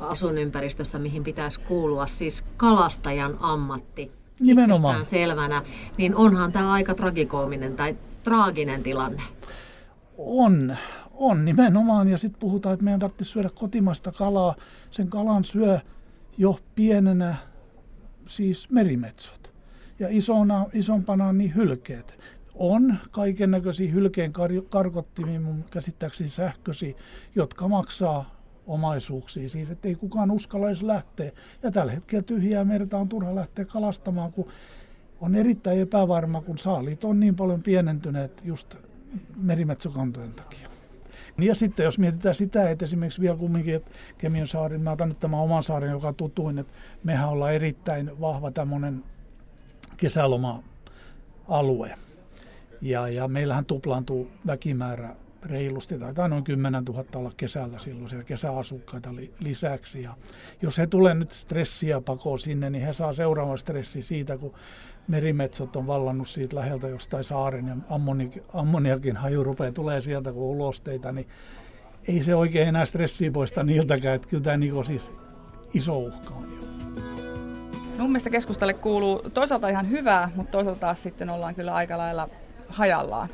asuinympäristössä, 0.00 0.98
mihin 0.98 1.24
pitäisi 1.24 1.60
kuulua, 1.60 2.06
siis 2.06 2.44
kalastajan 2.56 3.36
ammatti 3.40 4.10
Nimenomaan. 4.40 5.04
selvänä, 5.04 5.62
niin 5.96 6.14
onhan 6.14 6.52
tämä 6.52 6.72
aika 6.72 6.94
tragikoominen 6.94 7.76
tai 7.76 7.96
traaginen 8.24 8.82
tilanne. 8.82 9.22
On, 10.18 10.76
On 11.20 11.44
nimenomaan, 11.44 12.08
ja 12.08 12.18
sitten 12.18 12.40
puhutaan, 12.40 12.72
että 12.72 12.84
meidän 12.84 13.00
tarvitsisi 13.00 13.30
syödä 13.30 13.50
kotimaista 13.54 14.12
kalaa. 14.12 14.54
Sen 14.90 15.08
kalan 15.08 15.44
syö 15.44 15.80
jo 16.38 16.58
pienenä 16.74 17.34
siis 18.26 18.70
merimetsot. 18.70 19.39
Ja 20.00 20.08
isona, 20.10 20.66
isompana 20.72 21.32
niin 21.32 21.54
hylkeet. 21.54 22.14
On 22.54 22.96
kaiken 23.10 23.50
näköisiä 23.50 23.92
hylkeen 23.92 24.32
kar- 24.32 24.68
karkottimia, 24.68 25.40
mun 25.40 25.64
käsittääkseni 25.70 26.30
sähköisiä, 26.30 26.94
jotka 27.34 27.68
maksaa 27.68 28.34
omaisuuksia, 28.66 29.48
siis 29.48 29.68
ei 29.84 29.94
kukaan 29.94 30.30
uskalla 30.30 30.68
edes 30.68 30.82
lähteä. 30.82 31.32
Ja 31.62 31.70
tällä 31.70 31.92
hetkellä 31.92 32.22
tyhjää 32.22 32.64
merta 32.64 32.98
on 32.98 33.08
turha 33.08 33.34
lähteä 33.34 33.64
kalastamaan, 33.64 34.32
kun 34.32 34.48
on 35.20 35.34
erittäin 35.34 35.80
epävarma, 35.80 36.40
kun 36.40 36.58
saalit 36.58 37.04
on 37.04 37.20
niin 37.20 37.36
paljon 37.36 37.62
pienentyneet 37.62 38.40
just 38.44 38.74
merimetsokantojen 39.36 40.34
takia. 40.34 40.68
Ja 41.38 41.54
sitten 41.54 41.84
jos 41.84 41.98
mietitään 41.98 42.34
sitä, 42.34 42.70
että 42.70 42.84
esimerkiksi 42.84 43.20
vielä 43.20 43.36
kumminkin, 43.36 43.74
että 43.74 43.90
Kemion 44.18 44.46
saari, 44.46 44.78
mä 44.78 44.92
otan 44.92 45.08
nyt 45.08 45.20
tämän 45.20 45.40
oman 45.40 45.62
saaren, 45.62 45.90
joka 45.90 46.12
tutuin, 46.12 46.58
että 46.58 46.72
mehän 47.04 47.28
ollaan 47.28 47.54
erittäin 47.54 48.20
vahva 48.20 48.50
tämmöinen 48.50 49.04
kesäloma-alue. 49.96 51.94
Ja, 52.82 53.08
ja 53.08 53.28
meillähän 53.28 53.64
tuplaantuu 53.64 54.30
väkimäärä 54.46 55.16
reilusti, 55.42 55.98
taitaa 55.98 56.28
noin 56.28 56.44
10 56.44 56.84
000 56.84 57.04
olla 57.14 57.32
kesällä 57.36 57.78
silloin 57.78 58.10
siellä 58.10 58.24
kesäasukkaita 58.24 59.16
li, 59.16 59.34
lisäksi. 59.38 60.02
Ja 60.02 60.14
jos 60.62 60.78
he 60.78 60.86
tulee 60.86 61.14
nyt 61.14 61.32
stressiä 61.32 62.00
pakoon 62.00 62.38
sinne, 62.38 62.70
niin 62.70 62.86
he 62.86 62.92
saa 62.92 63.12
seuraavan 63.12 63.58
stressi 63.58 64.02
siitä, 64.02 64.38
kun 64.38 64.54
merimetsot 65.08 65.76
on 65.76 65.86
vallannut 65.86 66.28
siitä 66.28 66.56
läheltä 66.56 66.88
jostain 66.88 67.24
saaren 67.24 67.68
ja 67.68 67.76
ammoni, 67.88 68.32
ammoniakin 68.52 69.16
haju 69.16 69.44
rupeaa 69.44 69.72
tulee 69.72 70.00
sieltä 70.00 70.32
kuin 70.32 70.44
ulosteita, 70.44 71.12
niin 71.12 71.28
ei 72.08 72.22
se 72.24 72.34
oikein 72.34 72.68
enää 72.68 72.86
stressiä 72.86 73.30
poista 73.30 73.62
niiltäkään, 73.62 74.16
että 74.16 74.28
kyllä 74.28 74.42
tämä 74.42 74.56
niin 74.56 74.84
siis 74.84 75.12
iso 75.74 75.98
uhka 75.98 76.34
on 76.34 76.52
jo. 76.56 77.09
Mun 78.00 78.10
mielestä 78.10 78.30
keskustalle 78.30 78.74
kuuluu 78.74 79.22
toisaalta 79.34 79.68
ihan 79.68 79.90
hyvää, 79.90 80.30
mutta 80.34 80.50
toisaalta 80.50 80.80
taas 80.80 81.02
sitten 81.02 81.30
ollaan 81.30 81.54
kyllä 81.54 81.74
aika 81.74 81.98
lailla 81.98 82.28
hajallaan. 82.68 83.28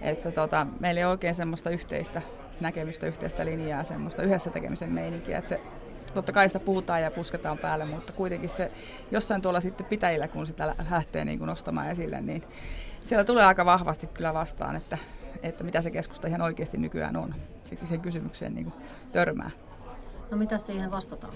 Että 0.00 0.30
tota, 0.30 0.66
meillä 0.80 0.98
ei 0.98 1.04
ole 1.04 1.10
oikein 1.10 1.34
semmoista 1.34 1.70
yhteistä 1.70 2.22
näkemystä, 2.60 3.06
yhteistä 3.06 3.44
linjaa, 3.44 3.84
semmoista 3.84 4.22
yhdessä 4.22 4.50
tekemisen 4.50 4.92
meininkiä. 4.92 5.38
Että 5.38 5.48
se, 5.48 5.60
totta 6.14 6.32
kai 6.32 6.48
sitä 6.48 6.60
puhutaan 6.60 7.02
ja 7.02 7.10
pusketaan 7.10 7.58
päälle, 7.58 7.84
mutta 7.84 8.12
kuitenkin 8.12 8.48
se 8.48 8.72
jossain 9.10 9.42
tuolla 9.42 9.60
sitten 9.60 9.86
pitäjillä, 9.86 10.28
kun 10.28 10.46
sitä 10.46 10.74
lähtee 10.90 11.24
niin 11.24 11.38
kuin 11.38 11.48
nostamaan 11.48 11.90
esille, 11.90 12.20
niin 12.20 12.42
siellä 13.00 13.24
tulee 13.24 13.44
aika 13.44 13.64
vahvasti 13.64 14.06
kyllä 14.06 14.34
vastaan, 14.34 14.76
että, 14.76 14.98
että 15.42 15.64
mitä 15.64 15.82
se 15.82 15.90
keskusta 15.90 16.28
ihan 16.28 16.42
oikeasti 16.42 16.78
nykyään 16.78 17.16
on. 17.16 17.34
Sen 17.88 18.00
kysymykseen 18.00 18.54
niin 18.54 18.64
kuin 18.64 18.84
törmää. 19.12 19.50
No 20.30 20.36
mitä 20.36 20.58
siihen 20.58 20.90
vastataan? 20.90 21.32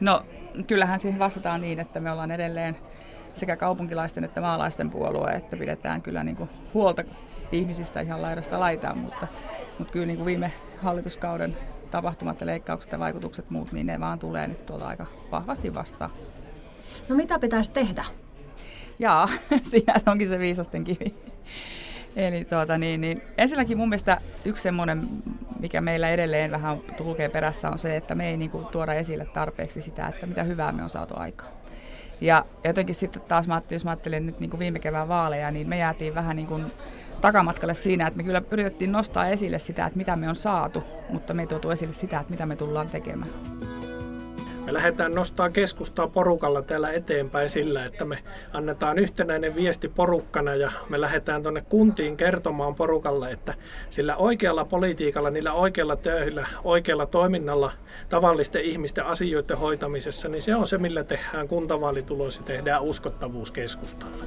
No 0.00 0.24
kyllähän 0.66 1.00
siihen 1.00 1.18
vastataan 1.18 1.60
niin, 1.60 1.80
että 1.80 2.00
me 2.00 2.12
ollaan 2.12 2.30
edelleen 2.30 2.76
sekä 3.34 3.56
kaupunkilaisten 3.56 4.24
että 4.24 4.40
maalaisten 4.40 4.90
puolue, 4.90 5.30
että 5.30 5.56
pidetään 5.56 6.02
kyllä 6.02 6.24
niin 6.24 6.36
kuin 6.36 6.50
huolta 6.74 7.04
ihmisistä 7.52 8.00
ihan 8.00 8.22
laidasta 8.22 8.60
laitaan, 8.60 8.98
mutta, 8.98 9.26
mutta 9.78 9.92
kyllä 9.92 10.06
niin 10.06 10.16
kuin 10.16 10.26
viime 10.26 10.52
hallituskauden 10.82 11.56
tapahtumat 11.90 12.40
ja 12.40 12.46
leikkaukset 12.46 12.92
ja 12.92 12.98
vaikutukset 12.98 13.50
muut, 13.50 13.72
niin 13.72 13.86
ne 13.86 14.00
vaan 14.00 14.18
tulee 14.18 14.46
nyt 14.46 14.66
tuolla 14.66 14.86
aika 14.86 15.06
vahvasti 15.30 15.74
vastaan. 15.74 16.10
No 17.08 17.16
mitä 17.16 17.38
pitäisi 17.38 17.72
tehdä? 17.72 18.04
Jaa, 18.98 19.28
siinä 19.70 19.94
onkin 20.06 20.28
se 20.28 20.38
viisasten 20.38 20.84
kivi. 20.84 21.14
Eli 22.16 22.44
tuota, 22.44 22.78
niin, 22.78 23.00
niin, 23.00 23.22
ensinnäkin 23.38 23.78
mun 23.78 23.88
mielestä 23.88 24.20
yksi 24.44 24.62
semmoinen, 24.62 25.08
mikä 25.60 25.80
meillä 25.80 26.10
edelleen 26.10 26.50
vähän 26.50 26.80
kulkee 26.98 27.28
perässä, 27.28 27.70
on 27.70 27.78
se, 27.78 27.96
että 27.96 28.14
me 28.14 28.30
ei 28.30 28.36
niin 28.36 28.50
kuin, 28.50 28.66
tuoda 28.66 28.94
esille 28.94 29.24
tarpeeksi 29.24 29.82
sitä, 29.82 30.06
että 30.06 30.26
mitä 30.26 30.42
hyvää 30.42 30.72
me 30.72 30.82
on 30.82 30.90
saatu 30.90 31.14
aikaan. 31.16 31.52
Ja 32.20 32.44
jotenkin 32.64 32.94
sitten 32.94 33.22
taas, 33.22 33.46
jos 33.70 33.84
mä 33.84 33.90
ajattelen 33.90 34.26
nyt 34.26 34.40
niin 34.40 34.50
kuin 34.50 34.58
viime 34.58 34.78
kevään 34.78 35.08
vaaleja, 35.08 35.50
niin 35.50 35.68
me 35.68 35.78
jäätiin 35.78 36.14
vähän 36.14 36.36
niin 36.36 36.46
kuin 36.46 36.72
takamatkalle 37.20 37.74
siinä, 37.74 38.06
että 38.06 38.16
me 38.16 38.22
kyllä 38.22 38.42
yritettiin 38.50 38.92
nostaa 38.92 39.28
esille 39.28 39.58
sitä, 39.58 39.86
että 39.86 39.96
mitä 39.96 40.16
me 40.16 40.28
on 40.28 40.36
saatu, 40.36 40.84
mutta 41.08 41.34
me 41.34 41.42
ei 41.42 41.46
tuotu 41.46 41.70
esille 41.70 41.94
sitä, 41.94 42.20
että 42.20 42.30
mitä 42.30 42.46
me 42.46 42.56
tullaan 42.56 42.90
tekemään. 42.90 43.30
Me 44.70 44.74
lähdetään 44.74 45.14
nostaa 45.14 45.50
keskustaa 45.50 46.08
porukalla 46.08 46.62
täällä 46.62 46.90
eteenpäin 46.90 47.50
sillä, 47.50 47.84
että 47.84 48.04
me 48.04 48.18
annetaan 48.52 48.98
yhtenäinen 48.98 49.54
viesti 49.54 49.88
porukkana 49.88 50.54
ja 50.54 50.70
me 50.88 51.00
lähdetään 51.00 51.42
tuonne 51.42 51.60
kuntiin 51.68 52.16
kertomaan 52.16 52.74
porukalle, 52.74 53.30
että 53.30 53.54
sillä 53.90 54.16
oikealla 54.16 54.64
politiikalla, 54.64 55.30
niillä 55.30 55.52
oikealla 55.52 55.96
töillä, 55.96 56.46
oikealla 56.64 57.06
toiminnalla 57.06 57.72
tavallisten 58.08 58.62
ihmisten 58.64 59.06
asioiden 59.06 59.58
hoitamisessa, 59.58 60.28
niin 60.28 60.42
se 60.42 60.54
on 60.54 60.66
se, 60.66 60.78
millä 60.78 61.04
tehdään 61.04 61.48
kuntavaalitulos 61.48 62.38
ja 62.38 62.42
tehdään 62.44 62.82
uskottavuus 62.82 63.50
keskustalle. 63.50 64.24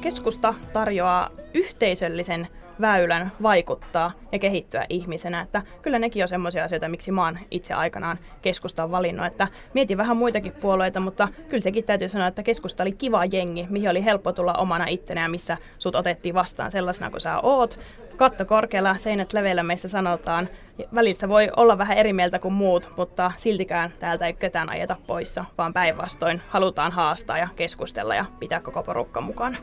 Keskusta 0.00 0.54
tarjoaa 0.72 1.30
yhteisöllisen 1.54 2.48
väylän 2.80 3.32
vaikuttaa 3.42 4.12
ja 4.32 4.38
kehittyä 4.38 4.86
ihmisenä. 4.88 5.40
Että 5.40 5.62
kyllä 5.82 5.98
nekin 5.98 6.24
on 6.24 6.28
semmoisia 6.28 6.64
asioita, 6.64 6.88
miksi 6.88 7.12
mä 7.12 7.24
oon 7.24 7.38
itse 7.50 7.74
aikanaan 7.74 8.18
keskustan 8.42 8.90
valinnut. 8.90 9.26
Että 9.26 9.48
mietin 9.74 9.98
vähän 9.98 10.16
muitakin 10.16 10.52
puolueita, 10.52 11.00
mutta 11.00 11.28
kyllä 11.48 11.62
sekin 11.62 11.84
täytyy 11.84 12.08
sanoa, 12.08 12.28
että 12.28 12.42
keskusta 12.42 12.82
oli 12.82 12.92
kiva 12.92 13.24
jengi, 13.24 13.66
mihin 13.70 13.90
oli 13.90 14.04
helppo 14.04 14.32
tulla 14.32 14.52
omana 14.52 14.86
ittenä 14.86 15.22
ja 15.22 15.28
missä 15.28 15.56
sut 15.78 15.94
otettiin 15.94 16.34
vastaan 16.34 16.70
sellaisena 16.70 17.10
kuin 17.10 17.20
sä 17.20 17.40
oot. 17.40 17.78
Katto 18.16 18.44
korkealla, 18.44 18.96
seinät 18.96 19.32
leveillä 19.32 19.62
meistä 19.62 19.88
sanotaan. 19.88 20.48
Välissä 20.94 21.28
voi 21.28 21.50
olla 21.56 21.78
vähän 21.78 21.96
eri 21.98 22.12
mieltä 22.12 22.38
kuin 22.38 22.54
muut, 22.54 22.90
mutta 22.96 23.32
siltikään 23.36 23.90
täältä 23.98 24.26
ei 24.26 24.32
ketään 24.32 24.68
ajeta 24.68 24.96
poissa, 25.06 25.44
vaan 25.58 25.72
päinvastoin 25.72 26.42
halutaan 26.48 26.92
haastaa 26.92 27.38
ja 27.38 27.48
keskustella 27.56 28.14
ja 28.14 28.24
pitää 28.38 28.60
koko 28.60 28.82
porukka 28.82 29.20
mukaan. 29.20 29.56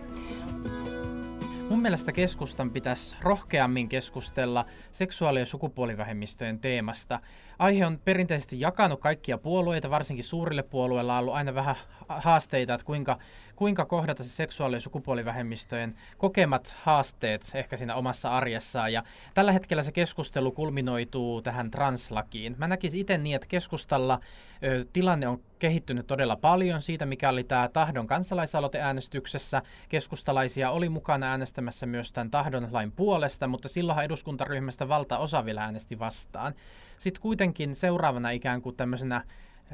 Mun 1.71 1.81
mielestä 1.81 2.11
keskustan 2.11 2.71
pitäisi 2.71 3.15
rohkeammin 3.21 3.89
keskustella 3.89 4.65
seksuaali- 4.91 5.39
ja 5.39 5.45
sukupuolivähemmistöjen 5.45 6.59
teemasta. 6.59 7.19
Aihe 7.59 7.85
on 7.85 7.99
perinteisesti 7.99 8.59
jakanut 8.59 8.99
kaikkia 8.99 9.37
puolueita, 9.37 9.89
varsinkin 9.89 10.23
suurille 10.23 10.63
puolueilla 10.63 11.13
on 11.13 11.19
ollut 11.19 11.33
aina 11.33 11.55
vähän 11.55 11.75
haasteita, 12.07 12.73
että 12.73 12.85
kuinka, 12.85 13.17
kuinka 13.61 13.85
kohdata 13.85 14.23
se 14.23 14.29
seksuaali- 14.29 14.75
ja 14.75 14.81
sukupuolivähemmistöjen 14.81 15.95
kokemat 16.17 16.75
haasteet 16.83 17.51
ehkä 17.53 17.77
siinä 17.77 17.95
omassa 17.95 18.37
arjessaan. 18.37 18.93
Ja 18.93 19.03
tällä 19.33 19.51
hetkellä 19.51 19.83
se 19.83 19.91
keskustelu 19.91 20.51
kulminoituu 20.51 21.41
tähän 21.41 21.71
translakiin. 21.71 22.55
Mä 22.57 22.67
näkisin 22.67 23.01
itse 23.01 23.17
niin, 23.17 23.35
että 23.35 23.47
keskustalla 23.47 24.19
ö, 24.63 24.85
tilanne 24.93 25.27
on 25.27 25.41
kehittynyt 25.59 26.07
todella 26.07 26.35
paljon 26.35 26.81
siitä, 26.81 27.05
mikä 27.05 27.29
oli 27.29 27.43
tämä 27.43 27.69
tahdon 27.73 28.07
kansalaisaloiteäänestyksessä. 28.07 29.61
Keskustalaisia 29.89 30.71
oli 30.71 30.89
mukana 30.89 31.31
äänestämässä 31.31 31.85
myös 31.85 32.11
tämän 32.11 32.31
tahdon 32.31 32.67
lain 32.71 32.91
puolesta, 32.91 33.47
mutta 33.47 33.69
silloinhan 33.69 34.05
eduskuntaryhmästä 34.05 34.87
valtaosa 34.87 35.45
vielä 35.45 35.63
äänesti 35.63 35.99
vastaan. 35.99 36.53
Sitten 36.97 37.21
kuitenkin 37.21 37.75
seuraavana 37.75 38.29
ikään 38.29 38.61
kuin 38.61 38.75
tämmöisenä 38.75 39.23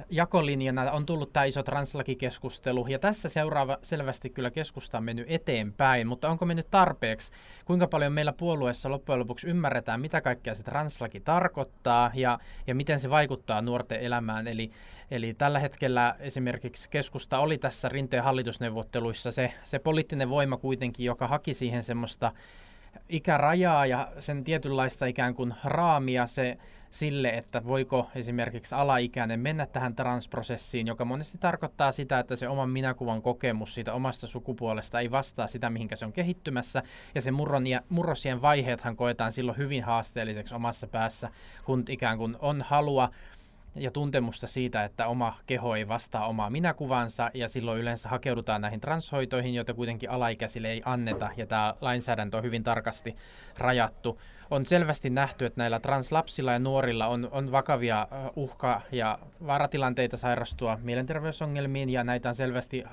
jakolinjana 0.09 0.91
on 0.91 1.05
tullut 1.05 1.33
tämä 1.33 1.43
iso 1.43 1.63
translakikeskustelu, 1.63 2.87
ja 2.87 2.99
tässä 2.99 3.29
seuraava 3.29 3.77
selvästi 3.81 4.29
kyllä 4.29 4.51
keskusta 4.51 4.97
on 4.97 5.03
mennyt 5.03 5.25
eteenpäin, 5.29 6.07
mutta 6.07 6.29
onko 6.29 6.45
mennyt 6.45 6.71
tarpeeksi? 6.71 7.31
Kuinka 7.65 7.87
paljon 7.87 8.13
meillä 8.13 8.33
puolueessa 8.33 8.89
loppujen 8.89 9.19
lopuksi 9.19 9.49
ymmärretään, 9.49 10.01
mitä 10.01 10.21
kaikkea 10.21 10.55
se 10.55 10.63
translaki 10.63 11.19
tarkoittaa, 11.19 12.11
ja, 12.13 12.39
ja 12.67 12.75
miten 12.75 12.99
se 12.99 13.09
vaikuttaa 13.09 13.61
nuorten 13.61 13.99
elämään? 13.99 14.47
Eli, 14.47 14.71
eli 15.11 15.33
tällä 15.33 15.59
hetkellä 15.59 16.15
esimerkiksi 16.19 16.89
keskusta 16.89 17.39
oli 17.39 17.57
tässä 17.57 17.89
rinteen 17.89 18.23
hallitusneuvotteluissa 18.23 19.31
se, 19.31 19.53
se 19.63 19.79
poliittinen 19.79 20.29
voima 20.29 20.57
kuitenkin, 20.57 21.05
joka 21.05 21.27
haki 21.27 21.53
siihen 21.53 21.83
semmoista 21.83 22.31
ikärajaa 23.09 23.85
ja 23.85 24.11
sen 24.19 24.43
tietynlaista 24.43 25.05
ikään 25.05 25.35
kuin 25.35 25.53
raamia 25.63 26.27
se 26.27 26.57
sille, 26.89 27.29
että 27.29 27.65
voiko 27.65 28.09
esimerkiksi 28.15 28.75
alaikäinen 28.75 29.39
mennä 29.39 29.65
tähän 29.65 29.95
transprosessiin, 29.95 30.87
joka 30.87 31.05
monesti 31.05 31.37
tarkoittaa 31.37 31.91
sitä, 31.91 32.19
että 32.19 32.35
se 32.35 32.47
oman 32.47 32.69
minäkuvan 32.69 33.21
kokemus 33.21 33.73
siitä 33.73 33.93
omasta 33.93 34.27
sukupuolesta 34.27 34.99
ei 34.99 35.11
vastaa 35.11 35.47
sitä, 35.47 35.69
mihinkä 35.69 35.95
se 35.95 36.05
on 36.05 36.13
kehittymässä, 36.13 36.83
ja 37.15 37.21
se 37.21 37.31
murron 37.31 37.67
ja, 37.67 37.81
murrosien 37.89 38.41
vaiheethan 38.41 38.95
koetaan 38.95 39.31
silloin 39.31 39.57
hyvin 39.57 39.83
haasteelliseksi 39.83 40.55
omassa 40.55 40.87
päässä, 40.87 41.29
kun 41.65 41.83
ikään 41.89 42.17
kuin 42.17 42.35
on 42.39 42.61
halua 42.61 43.09
ja 43.77 43.91
tuntemusta 43.91 44.47
siitä, 44.47 44.83
että 44.83 45.07
oma 45.07 45.35
keho 45.45 45.75
ei 45.75 45.87
vastaa 45.87 46.27
omaa 46.27 46.49
minäkuvansa, 46.49 47.31
ja 47.33 47.47
silloin 47.47 47.79
yleensä 47.79 48.09
hakeudutaan 48.09 48.61
näihin 48.61 48.79
transhoitoihin, 48.79 49.53
joita 49.53 49.73
kuitenkin 49.73 50.11
alaikäisille 50.11 50.67
ei 50.67 50.81
anneta, 50.85 51.29
ja 51.37 51.45
tämä 51.45 51.73
lainsäädäntö 51.81 52.37
on 52.37 52.43
hyvin 52.43 52.63
tarkasti 52.63 53.15
rajattu. 53.57 54.21
On 54.49 54.65
selvästi 54.65 55.09
nähty, 55.09 55.45
että 55.45 55.61
näillä 55.61 55.79
translapsilla 55.79 56.51
ja 56.51 56.59
nuorilla 56.59 57.07
on, 57.07 57.29
on 57.31 57.51
vakavia 57.51 58.07
uhka- 58.35 58.81
ja 58.91 59.19
vaaratilanteita 59.47 60.17
sairastua 60.17 60.79
mielenterveysongelmiin, 60.81 61.89
ja 61.89 62.03
näitä 62.03 62.29
on 62.29 62.35
selvästi 62.35 62.83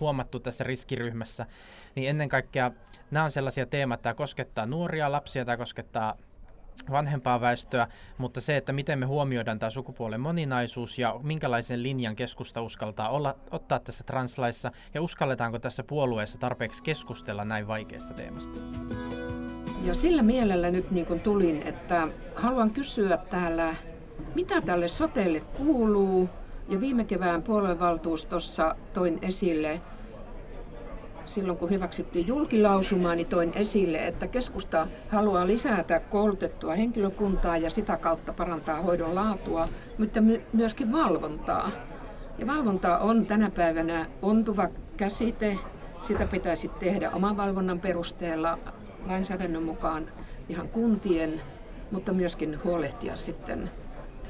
huomattu 0.00 0.40
tässä 0.40 0.64
riskiryhmässä, 0.64 1.46
niin 1.94 2.10
ennen 2.10 2.28
kaikkea 2.28 2.70
nämä 3.10 3.24
on 3.24 3.30
sellaisia 3.30 3.66
teemat, 3.66 4.02
tämä 4.02 4.14
koskettaa 4.14 4.66
nuoria 4.66 5.12
lapsia, 5.12 5.44
tämä 5.44 5.56
koskettaa 5.56 6.16
vanhempaa 6.90 7.40
väestöä, 7.40 7.88
mutta 8.18 8.40
se, 8.40 8.56
että 8.56 8.72
miten 8.72 8.98
me 8.98 9.06
huomioidaan 9.06 9.58
tämä 9.58 9.70
sukupuolen 9.70 10.20
moninaisuus 10.20 10.98
ja 10.98 11.20
minkälaisen 11.22 11.82
linjan 11.82 12.16
keskusta 12.16 12.62
uskaltaa 12.62 13.08
olla, 13.08 13.36
ottaa 13.50 13.78
tässä 13.78 14.04
translaissa 14.04 14.72
ja 14.94 15.02
uskalletaanko 15.02 15.58
tässä 15.58 15.82
puolueessa 15.82 16.38
tarpeeksi 16.38 16.82
keskustella 16.82 17.44
näin 17.44 17.66
vaikeasta 17.66 18.14
teemasta. 18.14 18.60
Ja 19.84 19.94
sillä 19.94 20.22
mielellä 20.22 20.70
nyt 20.70 20.90
niin 20.90 21.06
kuin 21.06 21.20
tulin, 21.20 21.62
että 21.62 22.08
haluan 22.34 22.70
kysyä 22.70 23.16
täällä, 23.16 23.74
mitä 24.34 24.60
tälle 24.60 24.88
soteelle 24.88 25.40
kuuluu. 25.40 26.28
Ja 26.68 26.80
viime 26.80 27.04
kevään 27.04 27.42
puoluevaltuustossa 27.42 28.76
toin 28.92 29.18
esille 29.22 29.80
silloin 31.26 31.58
kun 31.58 31.70
hyväksyttiin 31.70 32.26
julkilausumaa, 32.26 33.14
niin 33.14 33.26
toin 33.26 33.52
esille, 33.54 34.06
että 34.06 34.26
keskusta 34.26 34.86
haluaa 35.08 35.46
lisätä 35.46 36.00
koulutettua 36.00 36.74
henkilökuntaa 36.74 37.56
ja 37.56 37.70
sitä 37.70 37.96
kautta 37.96 38.32
parantaa 38.32 38.82
hoidon 38.82 39.14
laatua, 39.14 39.68
mutta 39.98 40.20
my- 40.20 40.42
myöskin 40.52 40.92
valvontaa. 40.92 41.70
Ja 42.38 42.46
valvonta 42.46 42.98
on 42.98 43.26
tänä 43.26 43.50
päivänä 43.50 44.06
ontuva 44.22 44.68
käsite. 44.96 45.58
Sitä 46.02 46.26
pitäisi 46.26 46.68
tehdä 46.68 47.10
oman 47.10 47.36
valvonnan 47.36 47.80
perusteella 47.80 48.58
lainsäädännön 49.06 49.62
mukaan 49.62 50.08
ihan 50.48 50.68
kuntien, 50.68 51.40
mutta 51.90 52.12
myöskin 52.12 52.58
huolehtia 52.64 53.16
sitten 53.16 53.70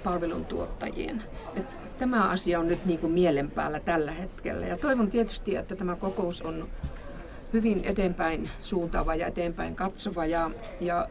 palveluntuottajien. 0.04 1.22
Et 1.56 1.83
tämä 1.98 2.28
asia 2.28 2.60
on 2.60 2.66
nyt 2.66 2.86
niin 2.86 2.98
kuin 2.98 3.12
mielen 3.12 3.50
päällä 3.50 3.80
tällä 3.80 4.12
hetkellä. 4.12 4.66
Ja 4.66 4.76
toivon 4.76 5.10
tietysti, 5.10 5.56
että 5.56 5.76
tämä 5.76 5.96
kokous 5.96 6.42
on 6.42 6.68
hyvin 7.52 7.84
eteenpäin 7.84 8.50
suuntaava 8.62 9.14
ja 9.14 9.26
eteenpäin 9.26 9.76
katsova 9.76 10.26
ja, 10.26 10.50
ja 10.80 11.08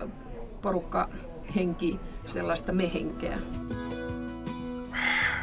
porukka 0.61 1.09
henki 1.55 1.99
sellaista 2.25 2.71
mehenkeä. 2.71 3.37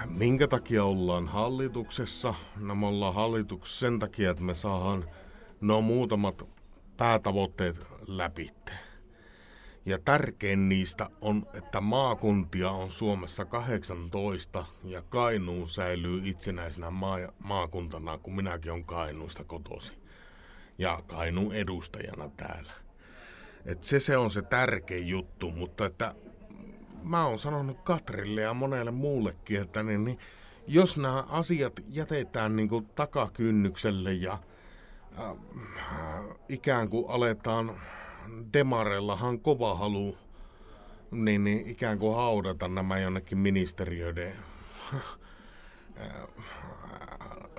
Minkä 0.07 0.49
takia 0.49 0.85
ollaan 0.85 1.29
hallituksessa? 1.29 2.35
No 2.57 2.75
me 2.75 2.87
ollaan 2.87 3.15
hallituksessa 3.15 3.81
sen 3.81 3.99
takia, 3.99 4.31
että 4.31 4.45
me 4.45 4.55
saadaan 4.55 5.05
no 5.61 5.81
muutamat 5.81 6.49
päätavoitteet 6.97 7.87
läpi. 8.09 8.51
Ja 9.87 9.99
tärkein 9.99 10.69
niistä 10.69 11.07
on, 11.21 11.47
että 11.55 11.81
maakuntia 11.81 12.71
on 12.71 12.91
Suomessa 12.91 13.45
18 13.45 14.67
ja 14.85 15.03
Kainuu 15.03 15.67
säilyy 15.67 16.21
itsenäisenä 16.25 16.91
maa- 16.91 17.33
maakuntana, 17.39 18.19
kun 18.19 18.37
minäkin 18.37 18.73
olen 18.73 18.85
Kainuusta 18.85 19.45
kotosi. 19.45 19.93
Ja 20.79 20.99
Kainuun 21.07 21.55
edustajana 21.55 22.31
täällä. 22.37 22.73
Et 23.65 23.85
se, 23.85 24.01
se 24.01 24.17
on 24.17 24.31
se 24.31 24.43
tärkein 24.43 25.09
juttu, 25.09 25.51
mutta 25.51 25.87
että 25.87 26.15
mä 27.03 27.27
oon 27.27 27.39
sanonut 27.39 27.81
Katrille 27.85 28.41
ja 28.41 28.55
monelle 28.55 28.91
muullekin, 28.91 29.61
että 29.61 29.83
niin, 29.83 30.05
niin, 30.05 30.19
jos 30.67 30.99
nämä 30.99 31.25
asiat 31.29 31.73
jätetään 31.89 32.57
niin 32.57 32.69
kuin 32.69 32.87
takakynnykselle 32.87 34.13
ja 34.13 34.33
äh, 35.19 35.37
ikään 36.49 36.89
kuin 36.89 37.05
aletaan 37.09 37.81
demarellahan 38.53 39.41
kova 39.41 39.75
halu 39.75 40.17
niin, 41.11 41.45
niin 41.45 41.67
ikään 41.67 41.99
kuin 41.99 42.17
haudata 42.17 42.69
nämä 42.69 42.99
jonnekin 42.99 43.39
ministeriöiden 43.39 44.33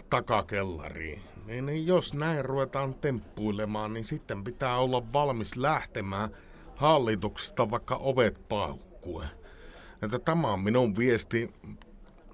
takakellariin. 0.09 1.21
Niin, 1.45 1.65
niin 1.65 1.87
jos 1.87 2.13
näin 2.13 2.45
ruvetaan 2.45 2.93
temppuilemaan, 2.93 3.93
niin 3.93 4.05
sitten 4.05 4.43
pitää 4.43 4.77
olla 4.77 5.13
valmis 5.13 5.55
lähtemään 5.55 6.29
hallituksesta 6.75 7.71
vaikka 7.71 7.95
ovet 7.95 8.49
paukkuen. 8.49 9.29
Että 10.01 10.19
tämä 10.19 10.47
on 10.47 10.59
minun 10.59 10.97
viesti, 10.97 11.53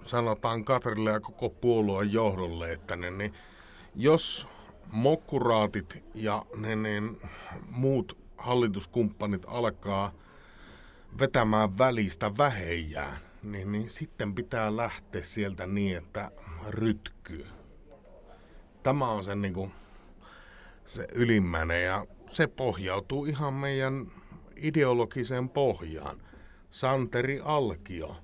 sanotaan 0.03 0.63
Katrille 0.63 1.11
ja 1.11 1.19
koko 1.19 1.49
puolueen 1.49 2.13
johdolle, 2.13 2.71
että 2.71 2.95
ne, 2.95 3.11
niin 3.11 3.33
jos 3.95 4.47
mokkuraatit 4.91 6.03
ja 6.13 6.45
ne, 6.55 6.75
ne 6.75 7.01
muut 7.69 8.26
hallituskumppanit 8.47 9.43
alkaa 9.47 10.13
vetämään 11.19 11.77
välistä 11.77 12.37
vähejään, 12.37 13.17
niin, 13.43 13.71
niin 13.71 13.89
sitten 13.89 14.35
pitää 14.35 14.75
lähteä 14.75 15.23
sieltä 15.23 15.67
niin, 15.67 15.97
että 15.97 16.31
rytkyy. 16.69 17.45
Tämä 18.83 19.11
on 19.11 19.23
se, 19.23 19.35
niin 19.35 19.53
kuin, 19.53 19.71
se 20.85 21.07
ylimmäinen 21.13 21.83
ja 21.83 22.05
se 22.29 22.47
pohjautuu 22.47 23.25
ihan 23.25 23.53
meidän 23.53 24.07
ideologiseen 24.55 25.49
pohjaan. 25.49 26.21
Santeri 26.71 27.39
Alkio, 27.43 28.15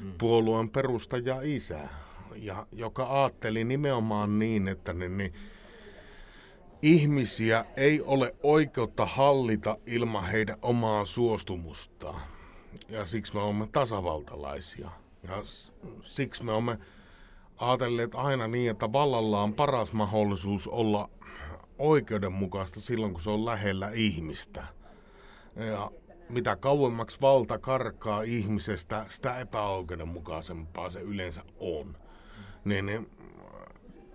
mm. 0.00 0.12
puolueen 0.18 0.70
perustaja 0.70 1.40
isä, 1.42 1.88
ja 2.36 2.66
joka 2.72 3.22
ajatteli 3.22 3.64
nimenomaan 3.64 4.38
niin, 4.38 4.68
että 4.68 4.92
ne, 4.92 5.08
niin, 5.08 5.32
ihmisiä 6.82 7.64
ei 7.76 8.00
ole 8.00 8.34
oikeutta 8.42 9.06
hallita 9.06 9.78
ilman 9.86 10.24
heidän 10.24 10.56
omaa 10.62 11.04
suostumustaan. 11.04 12.20
Ja 12.88 13.06
siksi 13.06 13.34
me 13.34 13.40
olemme 13.40 13.68
tasavaltalaisia. 13.72 14.90
Ja 15.22 15.42
siksi 16.02 16.44
me 16.44 16.52
olemme 16.52 16.78
ajatelleet 17.56 18.14
aina 18.14 18.48
niin, 18.48 18.70
että 18.70 18.92
vallalla 18.92 19.42
on 19.42 19.54
paras 19.54 19.92
mahdollisuus 19.92 20.68
olla 20.68 21.10
oikeudenmukaista 21.78 22.80
silloin, 22.80 23.12
kun 23.12 23.22
se 23.22 23.30
on 23.30 23.44
lähellä 23.44 23.90
ihmistä. 23.90 24.64
Ja 25.56 25.90
mitä 26.28 26.56
kauemmaksi 26.56 27.18
valta 27.20 27.58
karkaa 27.58 28.22
ihmisestä, 28.22 29.06
sitä 29.08 29.38
epäoikeudenmukaisempaa 29.38 30.90
se 30.90 31.00
yleensä 31.00 31.42
on. 31.58 31.96
Niin, 32.64 32.86
niin 32.86 33.10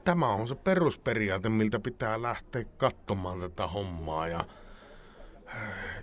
tämä 0.05 0.27
on 0.27 0.47
se 0.47 0.55
perusperiaate, 0.55 1.49
miltä 1.49 1.79
pitää 1.79 2.21
lähteä 2.21 2.63
katsomaan 2.77 3.39
tätä 3.39 3.67
hommaa. 3.67 4.27
Ja 4.27 4.45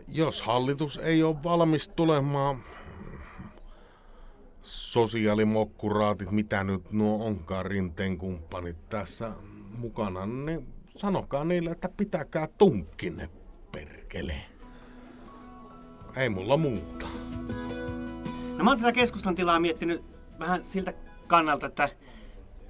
jos 0.08 0.42
hallitus 0.42 0.98
ei 0.98 1.22
ole 1.22 1.42
valmis 1.44 1.88
tulemaan 1.88 2.58
sosiaalimokkuraatit, 4.62 6.30
mitä 6.30 6.64
nyt 6.64 6.92
nuo 6.92 7.26
onkaan 7.26 7.66
rinteen 7.66 8.18
kumppanit 8.18 8.88
tässä 8.88 9.32
mukana, 9.78 10.26
niin 10.26 10.66
sanokaa 10.96 11.44
niille, 11.44 11.70
että 11.70 11.88
pitäkää 11.96 12.48
tunkkinne 12.58 13.30
perkele. 13.72 14.34
Ei 16.16 16.28
mulla 16.28 16.56
muuta. 16.56 17.06
No 18.56 18.64
mä 18.64 18.70
oon 18.70 18.78
tätä 18.78 18.92
keskustan 18.92 19.34
tilaa 19.34 19.60
miettinyt 19.60 20.04
vähän 20.38 20.64
siltä 20.64 20.94
kannalta, 21.26 21.66
että 21.66 21.88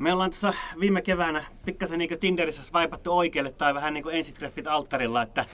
me 0.03 0.12
ollaan 0.12 0.31
tuossa 0.31 0.55
viime 0.81 1.03
keväänä 1.03 1.45
pikkasen 1.65 1.99
niin 1.99 2.21
Tinderissä 2.21 2.73
vaipattu 2.73 3.19
oikealle 3.19 3.53
tai 3.53 3.75
vähän 3.75 3.95
niin 3.95 4.03
kuin 4.03 4.17
ensitreffit 4.17 4.67
alttarilla, 4.67 5.23
että 5.23 5.45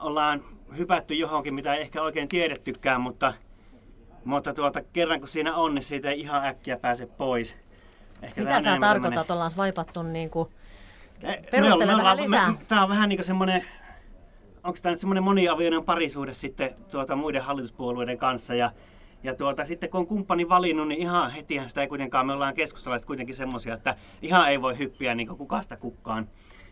ollaan 0.00 0.42
hypätty 0.78 1.14
johonkin, 1.14 1.54
mitä 1.54 1.74
ei 1.74 1.80
ehkä 1.80 2.02
oikein 2.02 2.28
tiedettykään, 2.28 3.00
mutta, 3.00 3.32
mutta 4.24 4.54
tuota, 4.54 4.82
kerran 4.92 5.18
kun 5.18 5.28
siinä 5.28 5.56
on, 5.56 5.74
niin 5.74 5.82
siitä 5.82 6.10
ei 6.10 6.20
ihan 6.20 6.46
äkkiä 6.46 6.76
pääse 6.76 7.06
pois. 7.06 7.56
Ehkä 8.22 8.40
mitä 8.40 8.60
sä 8.60 8.76
tarkoitat, 8.80 9.20
että 9.20 9.34
ollaan 9.34 9.50
vaipattu 9.56 10.02
niin 10.02 10.30
kuin 10.30 10.48
perustele 11.50 11.96
vähän 11.96 12.16
lisää? 12.16 12.54
Tämä 12.68 12.82
on 12.82 12.88
vähän 12.88 13.08
niin 13.08 13.16
kuin 13.16 13.26
semmoinen, 13.26 13.64
onko 14.64 14.78
tämä 14.82 14.90
nyt 14.90 15.00
semmoinen 15.00 15.24
moniavioinen 15.24 15.84
parisuhde 15.84 16.34
sitten 16.34 16.74
tuota, 16.90 17.16
muiden 17.16 17.42
hallituspuolueiden 17.42 18.18
kanssa 18.18 18.54
ja 18.54 18.70
ja 19.22 19.34
tuota, 19.34 19.64
sitten 19.64 19.90
kun 19.90 20.00
on 20.00 20.06
kumppani 20.06 20.48
valinnut, 20.48 20.88
niin 20.88 21.00
ihan 21.00 21.30
hetihän 21.30 21.68
sitä 21.68 21.80
ei 21.80 21.88
kuitenkaan, 21.88 22.26
me 22.26 22.32
ollaan 22.32 22.54
keskustalaiset 22.54 23.06
kuitenkin 23.06 23.36
semmoisia, 23.36 23.74
että 23.74 23.94
ihan 24.22 24.50
ei 24.50 24.62
voi 24.62 24.78
hyppiä 24.78 25.14
niin 25.14 25.28
kukasta 25.28 25.76
kukkaan. 25.76 26.28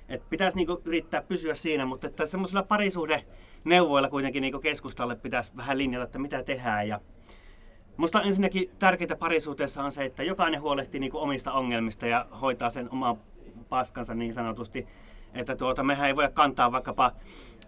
Et 0.08 0.22
pitäisi 0.30 0.56
niin 0.56 0.68
yrittää 0.84 1.22
pysyä 1.22 1.54
siinä, 1.54 1.86
mutta 1.86 2.06
että 2.06 2.26
semmoisilla 2.26 2.62
parisuhde 2.62 3.24
neuvoilla 3.64 4.08
kuitenkin 4.08 4.40
niin 4.40 4.60
keskustalle 4.60 5.16
pitäisi 5.16 5.52
vähän 5.56 5.78
linjata, 5.78 6.04
että 6.04 6.18
mitä 6.18 6.42
tehdään. 6.42 6.88
Ja 6.88 7.00
Musta 7.98 8.22
ensinnäkin 8.22 8.70
tärkeintä 8.78 9.16
parisuhteessa 9.16 9.84
on 9.84 9.92
se, 9.92 10.04
että 10.04 10.22
jokainen 10.22 10.60
huolehtii 10.60 11.00
niin 11.00 11.14
omista 11.14 11.52
ongelmista 11.52 12.06
ja 12.06 12.26
hoitaa 12.40 12.70
sen 12.70 12.90
oman 12.90 13.16
paskansa 13.68 14.14
niin 14.14 14.34
sanotusti. 14.34 14.86
Että 15.34 15.56
tuota, 15.56 15.82
mehän 15.82 16.08
ei 16.08 16.16
voi 16.16 16.28
kantaa 16.34 16.72
vaikkapa 16.72 17.12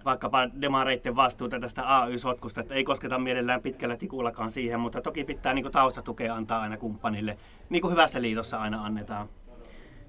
vaikkapa 0.04 0.48
demareiden 0.60 1.16
vastuuta 1.16 1.60
tästä 1.60 1.98
AY-sotkusta, 1.98 2.60
että 2.60 2.74
ei 2.74 2.84
kosketa 2.84 3.18
mielellään 3.18 3.62
pitkällä 3.62 3.96
tikullakaan 3.96 4.50
siihen, 4.50 4.80
mutta 4.80 5.00
toki 5.00 5.24
pitää 5.24 5.54
niin 5.54 5.72
taustatukea 5.72 6.34
antaa 6.34 6.60
aina 6.60 6.76
kumppanille, 6.76 7.38
niin 7.68 7.82
kuin 7.82 7.92
hyvässä 7.92 8.22
liitossa 8.22 8.60
aina 8.60 8.84
annetaan. 8.84 9.28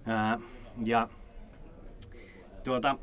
Ää, 0.05 0.39
ja 0.85 1.07
tuota, 2.63 2.95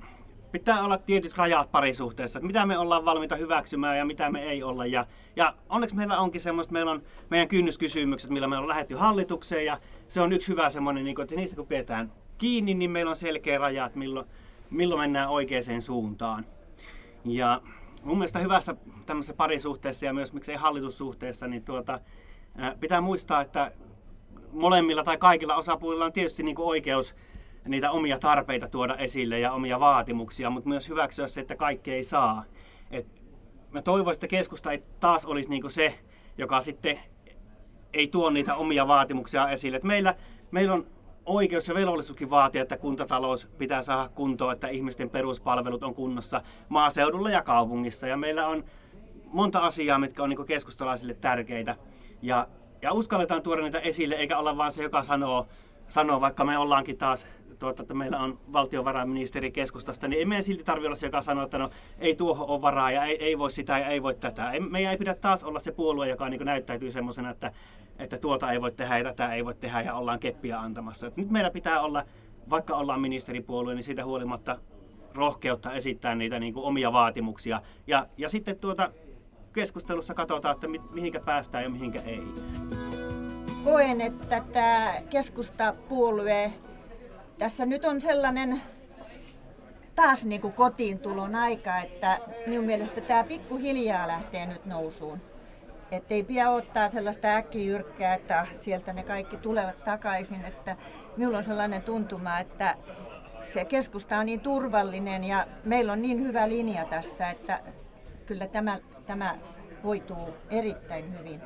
pitää 0.53 0.85
olla 0.85 0.99
tietyt 0.99 1.37
rajat 1.37 1.71
parisuhteessa, 1.71 2.39
että 2.39 2.47
mitä 2.47 2.67
me 2.67 2.79
ollaan 2.79 3.05
valmiita 3.05 3.37
hyväksymään 3.37 3.99
ja 3.99 4.05
mitä 4.05 4.31
me 4.31 4.43
ei 4.43 4.63
olla. 4.63 4.87
Ja, 4.87 5.07
ja 5.37 5.55
onneksi 5.69 5.97
meillä 5.97 6.19
onkin 6.19 6.41
semmoista, 6.41 6.73
meillä 6.73 6.91
on 6.91 7.03
meidän 7.31 7.49
kynnyskysymykset, 7.49 8.31
millä 8.31 8.49
me 8.49 8.59
on 8.59 8.69
lähetty 8.69 8.95
hallitukseen 8.95 9.65
ja 9.65 9.79
se 10.09 10.21
on 10.21 10.33
yksi 10.33 10.49
hyvä 10.49 10.71
semmoinen, 10.71 11.05
niin 11.05 11.15
kuin, 11.15 11.25
että 11.25 11.37
niistä 11.37 11.57
kun 11.57 11.67
pidetään 11.67 12.13
kiinni, 12.39 12.75
niin 12.75 12.91
meillä 12.91 13.11
on 13.11 13.17
selkeä 13.17 13.59
raja, 13.59 13.87
että 13.87 13.99
milloin, 13.99 14.27
milloin 14.71 15.01
mennään 15.01 15.29
oikeaan 15.29 15.83
suuntaan. 15.83 16.47
Ja 17.31 17.63
mun 18.03 18.19
mielestä 18.19 18.39
hyvässä 18.39 18.77
tämmöisessä 19.07 19.35
parisuhteessa 19.35 20.07
ja 20.07 20.15
myös 20.15 20.33
miksei 20.33 20.57
hallitussuhteessa, 20.57 21.47
niin 21.47 21.65
tuota, 21.65 22.01
pitää 22.81 23.01
muistaa, 23.01 23.41
että 23.41 23.73
molemmilla 24.53 25.05
tai 25.05 25.19
kaikilla 25.19 25.57
osapuolilla 25.57 26.05
on 26.05 26.13
tietysti 26.13 26.43
niin 26.43 26.59
oikeus 26.59 27.15
niitä 27.69 27.91
omia 27.91 28.19
tarpeita 28.19 28.69
tuoda 28.69 28.97
esille 28.97 29.41
ja 29.41 29.53
omia 29.53 29.81
vaatimuksia, 29.81 30.51
mutta 30.51 30.69
myös 30.69 30.89
hyväksyä 30.89 31.29
se, 31.29 31.41
että 31.41 31.57
kaikki 31.57 31.93
ei 31.93 32.05
saa. 32.05 32.45
Et 32.91 33.07
mä 33.71 33.83
toivoisin, 33.83 34.19
että 34.19 34.27
keskusta 34.27 34.73
ei 34.73 34.83
taas 35.01 35.27
olisi 35.27 35.51
niin 35.51 35.71
se, 35.71 35.99
joka 36.39 36.61
sitten 36.61 36.99
ei 37.93 38.09
tuo 38.09 38.31
niitä 38.31 38.55
omia 38.55 38.89
vaatimuksia 38.89 39.51
esille. 39.51 39.77
Et 39.77 39.85
meillä, 39.85 40.15
meillä 40.51 40.75
on 40.75 40.87
oikeus 41.29 41.69
ja 41.69 41.75
velvollisuuskin 41.75 42.31
vaatia, 42.31 42.63
että 42.63 42.77
kuntatalous 42.77 43.47
pitää 43.59 43.83
saada 43.83 44.09
kuntoon, 44.09 44.53
että 44.53 44.69
ihmisten 44.69 45.11
peruspalvelut 45.11 45.83
on 45.83 45.95
kunnossa 45.95 46.43
maaseudulla 46.69 47.31
ja 47.31 47.43
kaupungissa. 47.43 48.07
Ja 48.07 48.17
meillä 48.17 48.47
on 48.47 48.65
monta 49.25 49.59
asiaa, 49.59 49.99
mitkä 49.99 50.23
on 50.23 50.29
niin 50.29 50.47
keskustalaisille 50.47 51.15
tärkeitä. 51.15 51.77
Ja, 52.23 52.49
ja 52.83 52.93
uskalletaan 52.93 53.43
tuoda 53.43 53.63
niitä 53.63 53.79
esille, 53.79 54.15
eikä 54.15 54.39
olla 54.39 54.57
vain 54.57 54.73
se, 54.73 54.83
joka 54.83 55.03
sanoo, 55.03 55.47
sanoo 55.89 56.21
vaikka 56.21 56.45
me 56.45 56.59
ollaankin 56.59 56.99
taas 56.99 57.27
tuota, 57.59 57.83
että 57.83 57.95
meillä 57.95 58.19
on 58.19 58.39
valtiovarainministeri 58.53 59.51
keskustasta, 59.51 60.09
niin 60.09 60.19
ei 60.19 60.25
meidän 60.25 60.43
silti 60.43 60.65
tarvitse 60.65 60.87
olla 60.87 60.97
se, 60.97 61.07
joka 61.07 61.23
sanoo, 61.23 61.45
että 61.45 61.59
no 61.59 61.71
ei 61.99 62.15
tuohon 62.15 62.49
ole 62.49 62.63
varaa 62.63 62.91
ja 62.91 63.05
ei, 63.05 63.25
ei 63.25 63.39
voi 63.39 63.51
sitä 63.51 63.79
ja 63.79 63.89
ei 63.89 64.03
voi 64.03 64.15
tätä. 64.15 64.51
Ei, 64.51 64.61
meidän 64.61 64.93
ei 64.93 64.99
pidä 64.99 65.15
taas 65.15 65.45
olla 65.45 65.61
se 65.61 65.73
puolue, 65.73 66.09
joka 66.09 66.29
niin 66.29 66.45
näyttäytyy 66.45 66.91
semmoisena, 66.91 67.31
että, 67.31 67.53
että 67.99 68.19
tuota 68.19 68.53
ei 68.53 68.61
voi 68.61 68.73
tehdä 68.73 68.99
ja 68.99 69.05
tätä 69.05 69.35
ei 69.35 69.45
voi 69.45 69.55
tehdä 69.55 69.81
ja 69.81 69.95
ollaan 69.95 70.19
keppiä 70.19 70.61
antamassa. 70.61 71.07
Et 71.07 71.17
nyt 71.17 71.31
meillä 71.31 71.51
pitää 71.51 71.81
olla, 71.81 72.05
vaikka 72.51 72.77
ollaan 72.77 73.01
ministeripuolue, 73.01 73.75
niin 73.75 73.85
siitä 73.85 74.05
huolimatta 74.05 74.59
rohkeutta 75.15 75.73
esittää 75.73 76.15
niitä 76.15 76.39
niin 76.39 76.55
kuin 76.55 76.67
omia 76.67 76.93
vaatimuksia. 76.93 77.63
Ja, 77.87 78.07
ja 78.17 78.29
sitten 78.29 78.59
tuota, 78.59 78.93
keskustelussa 79.53 80.15
katsotaan, 80.15 80.55
että 80.55 80.69
mi, 80.69 80.81
mihinkä 80.91 81.21
päästään 81.21 81.65
ja 81.65 81.71
mihinkä 81.71 82.01
ei. 82.01 82.23
Koen, 83.65 84.01
että 84.01 84.43
tämä 84.53 84.93
keskustapuolue 85.11 86.53
tässä 87.39 87.67
nyt 87.67 87.85
on 87.85 88.01
sellainen 88.01 88.63
taas 89.95 90.25
niin 90.25 90.41
kuin 90.41 90.53
kotiin 90.53 90.99
tulon 90.99 91.35
aika, 91.35 91.79
että 91.79 92.19
minun 92.47 92.65
mielestä 92.65 93.01
tämä 93.01 93.25
pikkuhiljaa 93.25 94.09
lähtee 94.09 94.47
nyt 94.47 94.67
nousuun. 94.67 95.21
Että 95.91 96.15
ei 96.15 96.23
pidä 96.23 96.51
ottaa 96.51 96.89
sellaista 96.89 97.29
äkkijyrkkää, 97.29 98.15
että 98.15 98.47
sieltä 98.57 98.93
ne 98.93 99.03
kaikki 99.03 99.37
tulevat 99.37 99.85
takaisin. 99.85 100.45
Että 100.45 100.77
minulla 101.17 101.39
on 101.39 101.45
sellainen 101.45 101.83
tuntuma, 101.83 102.39
että 102.39 102.75
se 103.43 103.65
keskusta 103.65 104.19
on 104.19 104.27
niin 104.27 104.41
turvallinen 104.41 105.25
ja 105.25 105.47
meillä 105.65 105.93
on 105.93 106.03
niin 106.03 106.23
hyvä 106.23 106.49
linja 106.49 106.85
tässä, 106.85 107.31
että 107.31 107.61
kyllä 108.27 108.47
tämä, 108.47 108.79
tämä 109.07 109.39
hoituu 109.85 110.35
erittäin 110.51 111.19
hyvin 111.19 111.41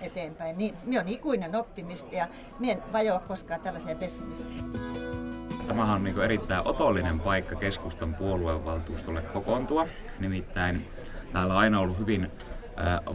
eteenpäin. 0.00 0.58
Niin, 0.58 0.74
minä 0.84 1.00
olen 1.00 1.12
ikuinen 1.12 1.56
optimisti 1.56 2.16
ja 2.16 2.28
minä 2.58 2.72
en 2.72 2.92
vajoa 2.92 3.18
koskaan 3.18 3.60
tällaiseen 3.60 3.98
pessimistiin. 3.98 5.25
Tämähän 5.68 5.94
on 5.94 6.04
niin 6.04 6.20
erittäin 6.20 6.68
otollinen 6.68 7.20
paikka 7.20 7.56
keskustan 7.56 8.14
puoluevaltuustolle 8.14 9.22
kokoontua. 9.22 9.86
Nimittäin 10.18 10.88
täällä 11.32 11.54
on 11.54 11.60
aina 11.60 11.80
ollut 11.80 11.98
hyvin 11.98 12.30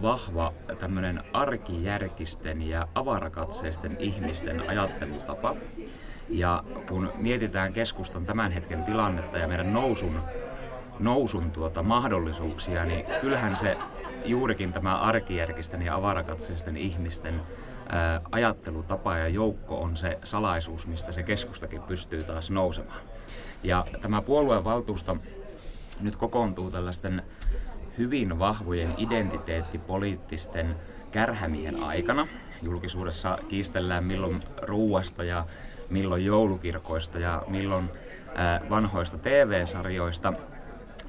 vahva 0.02 0.54
tämmöinen 0.80 1.24
arkijärkisten 1.34 2.62
ja 2.70 2.88
avarakatseisten 2.96 3.96
ihmisten 4.00 4.70
ajattelutapa. 4.70 5.56
Ja 6.30 6.64
kun 6.88 7.12
mietitään 7.16 7.74
keskustan 7.74 8.26
tämän 8.26 8.52
hetken 8.52 8.84
tilannetta 8.84 9.38
ja 9.38 9.48
meidän 9.48 9.74
nousun, 9.74 10.20
nousun 11.00 11.52
tuota 11.52 11.84
mahdollisuuksia, 11.84 12.86
niin 12.86 13.06
kyllähän 13.22 13.56
se 13.56 13.78
juurikin 14.26 14.74
tämä 14.74 14.96
arkijärkisten 14.96 15.82
ja 15.82 15.96
avarakatseisten 15.96 16.78
ihmisten 16.78 17.42
ajattelutapa 18.32 19.18
ja 19.18 19.28
joukko 19.28 19.82
on 19.82 19.98
se 19.98 20.20
salaisuus, 20.24 20.88
mistä 20.88 21.12
se 21.12 21.24
keskustakin 21.24 21.82
pystyy 21.82 22.24
taas 22.24 22.52
nousemaan. 22.52 23.02
Ja 23.64 23.86
tämä 24.02 24.22
puolueen 24.22 24.64
valtuusto 24.64 25.18
nyt 26.02 26.16
kokoontuu 26.16 26.72
tällaisten 26.72 27.24
hyvin 27.98 28.40
vahvojen 28.40 28.94
identiteettipoliittisten 28.98 30.76
kärhämien 31.12 31.84
aikana. 31.84 32.28
Julkisuudessa 32.62 33.38
kiistellään 33.48 34.04
milloin 34.04 34.40
ruuasta 34.62 35.24
ja 35.24 35.46
milloin 35.90 36.26
joulukirkoista 36.26 37.20
ja 37.20 37.44
milloin 37.48 37.90
vanhoista 38.70 39.18
TV-sarjoista. 39.18 40.34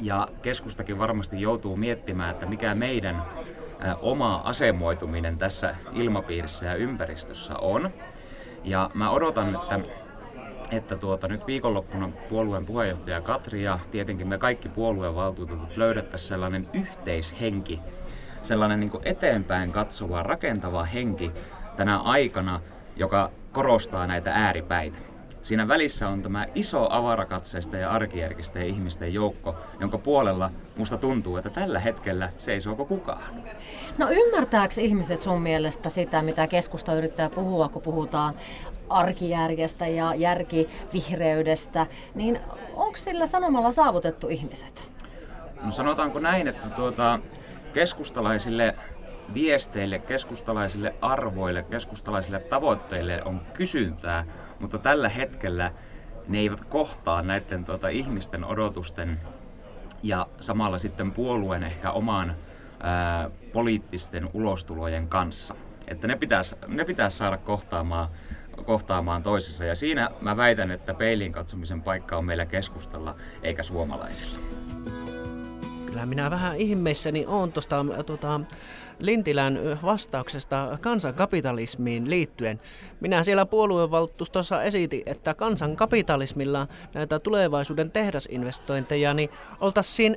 Ja 0.01 0.29
keskustakin 0.43 0.99
varmasti 0.99 1.41
joutuu 1.41 1.77
miettimään, 1.77 2.31
että 2.31 2.47
mikä 2.47 2.75
meidän 2.75 3.23
oma 4.01 4.37
asemoituminen 4.45 5.39
tässä 5.39 5.75
ilmapiirissä 5.93 6.67
ja 6.67 6.75
ympäristössä 6.75 7.57
on. 7.59 7.91
Ja 8.65 8.91
mä 8.95 9.11
odotan, 9.11 9.55
että 9.55 9.81
että 10.71 10.97
tuota, 10.97 11.29
nyt 11.29 11.47
viikonloppuna 11.47 12.09
puolueen 12.29 12.67
puheenjohtaja 12.67 13.21
Katri 13.21 13.63
ja 13.63 13.79
tietenkin 13.91 14.29
me 14.29 14.39
kaikki 14.39 14.69
puolueen 14.69 15.15
valtuutetut 15.15 15.77
löydettäisiin 15.77 16.29
sellainen 16.29 16.69
yhteishenki, 16.73 17.81
sellainen 18.43 18.81
niin 18.81 18.93
eteenpäin 19.05 19.73
katsova, 19.73 20.23
rakentava 20.23 20.85
henki 20.85 21.33
tänä 21.77 21.99
aikana, 21.99 22.61
joka 22.97 23.31
korostaa 23.53 24.07
näitä 24.07 24.33
ääripäitä. 24.35 24.99
Siinä 25.43 25.69
välissä 25.69 26.09
on 26.09 26.23
tämä 26.23 26.47
iso 26.55 26.87
avarakatseista 26.91 27.77
ja 27.77 27.91
arkijärkisten 27.91 28.67
ihmisten 28.67 29.15
joukko, 29.15 29.55
jonka 29.81 29.99
puolella 29.99 30.51
musta 30.77 30.97
tuntuu, 30.97 31.37
että 31.37 31.51
tällä 31.51 31.79
hetkellä 31.79 32.31
seisooko 32.39 32.85
kukaan. 32.85 33.43
No 33.99 34.09
ymmärtääkö 34.11 34.75
ihmiset 34.81 35.23
sun 35.23 35.43
mielestä 35.43 35.89
sitä, 35.89 36.23
mitä 36.23 36.47
keskusta 36.47 36.95
yrittää 36.95 37.31
puhua, 37.31 37.69
kun 37.69 37.83
puhutaan 37.83 38.35
arkijärjestä 38.89 39.87
ja 39.87 40.15
järkivihreydestä, 40.15 41.87
niin 42.15 42.41
onko 42.75 42.97
sillä 42.97 43.27
sanomalla 43.27 43.73
saavutettu 43.73 44.29
ihmiset? 44.29 44.91
No 45.63 45.71
sanotaanko 45.71 46.19
näin, 46.19 46.49
että 46.49 46.69
tuota, 46.69 47.19
keskustalaisille 47.73 48.75
viesteille, 49.35 49.99
keskustalaisille 49.99 50.95
arvoille, 51.01 51.63
keskustalaisille 51.63 52.39
tavoitteille 52.39 53.21
on 53.25 53.41
kysyntää, 53.55 54.25
mutta 54.63 54.79
tällä 54.79 55.09
hetkellä 55.09 55.73
ne 56.29 56.39
eivät 56.39 56.65
kohtaa 56.65 57.23
näiden 57.23 57.65
tuota, 57.65 57.89
ihmisten 57.89 58.45
odotusten 58.45 59.21
ja 60.03 60.27
samalla 60.41 60.79
sitten 60.79 61.13
puolueen 61.13 61.65
ehkä 61.65 61.91
oman 61.91 62.37
ää, 62.81 63.31
poliittisten 63.53 64.31
ulostulojen 64.33 65.09
kanssa. 65.09 65.55
Että 65.89 66.07
ne 66.07 66.17
pitäisi, 66.17 66.57
ne 66.69 66.85
pitäisi 66.85 67.17
saada 67.17 67.37
kohtaamaan, 67.37 68.09
kohtaamaan 68.65 69.23
toisessa. 69.23 69.65
Ja 69.65 69.77
siinä 69.77 70.11
mä 70.21 70.37
väitän, 70.37 70.71
että 70.71 70.95
peilin 70.95 71.33
katsomisen 71.33 71.83
paikka 71.83 72.17
on 72.17 72.25
meillä 72.25 72.47
keskustalla 72.47 73.17
eikä 73.43 73.63
suomalaisilla. 73.63 74.39
Kyllä 75.87 76.07
minä 76.07 76.31
vähän 76.31 76.57
ihmeissäni 76.57 77.27
on 77.27 77.53
tuosta 77.53 77.85
tuota, 78.07 78.41
Lintilän 79.03 79.59
vastauksesta 79.83 80.79
kansankapitalismiin 80.81 82.11
liittyen. 82.11 82.61
Minä 83.01 83.25
siellä 83.25 83.47
puoluevaltuustossa 83.47 84.63
esitin, 84.63 85.03
että 85.07 85.35
kansankapitalismilla 85.35 86.67
näitä 86.95 87.19
tulevaisuuden 87.19 87.91
tehdasinvestointeja 87.91 89.15
niin 89.15 89.31
oltaisiin 89.61 90.17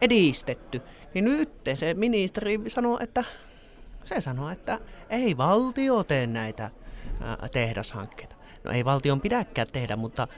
edistetty. 0.00 0.80
Niin 1.14 1.24
nyt 1.24 1.50
se 1.74 1.94
ministeri 1.94 2.60
sanoo, 2.68 2.98
että 3.00 3.24
se 4.04 4.20
sanoo, 4.20 4.50
että 4.50 4.78
ei 5.10 5.36
valtio 5.36 6.04
tee 6.04 6.26
näitä 6.26 6.70
tehdashankkeita. 7.52 8.36
No 8.64 8.70
ei 8.70 8.84
valtion 8.84 9.20
pidäkään 9.20 9.68
tehdä, 9.72 9.96
mutta 9.96 10.28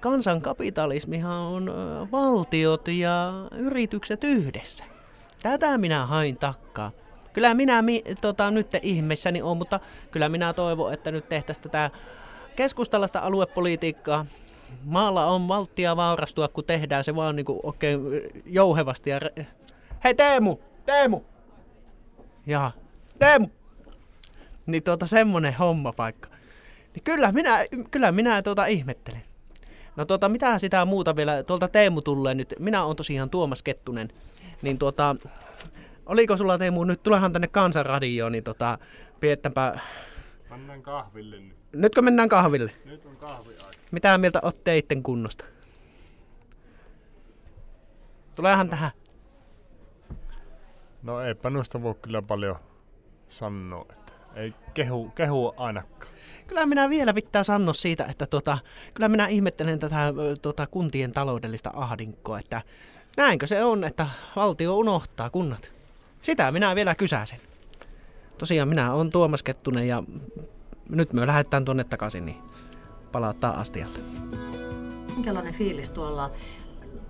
kansankapitalismihan 0.00 1.36
on 1.36 1.70
valtiot 2.12 2.88
ja 2.88 3.32
yritykset 3.52 4.24
yhdessä. 4.24 4.93
Tätä 5.44 5.78
minä 5.78 6.06
hain 6.06 6.36
takkaa. 6.36 6.90
Kyllä 7.32 7.54
minä 7.54 7.82
mi, 7.82 8.02
tota, 8.20 8.50
nyt 8.50 8.66
ihmeissäni 8.82 9.42
on, 9.42 9.56
mutta 9.56 9.80
kyllä 10.10 10.28
minä 10.28 10.52
toivon, 10.52 10.92
että 10.92 11.10
nyt 11.10 11.28
tehtäisiin 11.28 11.62
tätä 11.62 11.90
keskustalaista 12.56 13.18
aluepolitiikkaa. 13.18 14.26
Maalla 14.84 15.26
on 15.26 15.48
valttia 15.48 15.96
vaurastua, 15.96 16.48
kun 16.48 16.64
tehdään 16.64 17.04
se 17.04 17.14
vaan 17.14 17.36
niin 17.36 17.46
oikein 17.62 18.00
jouhevasti. 18.46 19.10
Ja... 19.10 19.20
Hei 20.04 20.14
Teemu! 20.14 20.56
Teemu! 20.86 21.20
Ja 22.46 22.70
Teemu! 23.18 23.48
Niin 24.66 24.82
tuota 24.82 25.06
semmonen 25.06 25.54
hommapaikka. 25.54 26.28
Niin 26.94 27.02
kyllä 27.04 27.32
minä, 27.32 27.58
kyllä 27.90 28.12
minä 28.12 28.42
tuota 28.42 28.66
ihmettelen. 28.66 29.22
No 29.96 30.04
tuota, 30.04 30.28
mitä 30.28 30.58
sitä 30.58 30.84
muuta 30.84 31.16
vielä, 31.16 31.42
tuolta 31.42 31.68
Teemu 31.68 32.02
tulee 32.02 32.34
nyt. 32.34 32.54
Minä 32.58 32.84
olen 32.84 32.96
tosiaan 32.96 33.30
Tuomas 33.30 33.62
Kettunen. 33.62 34.08
Niin 34.64 34.78
tuota, 34.78 35.16
oliko 36.06 36.36
sulla 36.36 36.58
Teemu, 36.58 36.84
nyt 36.84 37.02
tulehan 37.02 37.32
tänne 37.32 37.48
Kansanradioon, 37.48 38.32
niin 38.32 38.44
tota, 38.44 38.78
piettäpä 39.20 39.78
Mennään 40.50 40.82
kahville 40.82 41.40
nyt. 41.40 41.56
Nytkö 41.72 42.02
mennään 42.02 42.28
kahville? 42.28 42.72
Nyt 42.84 43.06
on 43.06 43.16
kahviaika. 43.16 43.64
Mitä 43.90 44.18
mieltä 44.18 44.40
oot 44.42 44.64
teitten 44.64 45.02
kunnosta? 45.02 45.44
Tuleehan 48.34 48.70
tähän. 48.70 48.90
No 51.02 51.20
eipä 51.20 51.50
noista 51.50 51.82
voi 51.82 51.94
kyllä 51.94 52.22
paljon 52.22 52.56
sanoa. 53.28 53.86
Että 53.90 54.12
ei 54.34 54.54
kehu, 54.74 55.08
kehu 55.08 55.54
ainakaan. 55.56 56.12
Kyllä 56.46 56.66
minä 56.66 56.90
vielä 56.90 57.14
pitää 57.14 57.42
sanoa 57.42 57.74
siitä, 57.74 58.04
että 58.04 58.26
tota, 58.26 58.58
kyllä 58.94 59.08
minä 59.08 59.26
ihmettelen 59.26 59.78
tätä 59.78 60.14
tota, 60.42 60.66
kuntien 60.66 61.12
taloudellista 61.12 61.70
ahdinkoa, 61.74 62.38
että 62.38 62.62
näinkö 63.16 63.46
se 63.46 63.64
on, 63.64 63.84
että 63.84 64.06
valtio 64.36 64.76
unohtaa 64.76 65.30
kunnat. 65.30 65.70
Sitä 66.22 66.52
minä 66.52 66.74
vielä 66.74 66.94
kysäsen. 66.94 67.40
Tosiaan 68.38 68.68
minä 68.68 68.92
olen 68.92 69.10
Tuomas 69.10 69.42
Kettunen 69.42 69.88
ja 69.88 70.02
nyt 70.88 71.12
me 71.12 71.26
lähdetään 71.26 71.64
tuonne 71.64 71.84
takaisin, 71.84 72.26
niin 72.26 72.36
palauttaa 73.12 73.60
astialle. 73.60 73.98
Minkälainen 75.14 75.54
fiilis 75.54 75.90
tuolla 75.90 76.30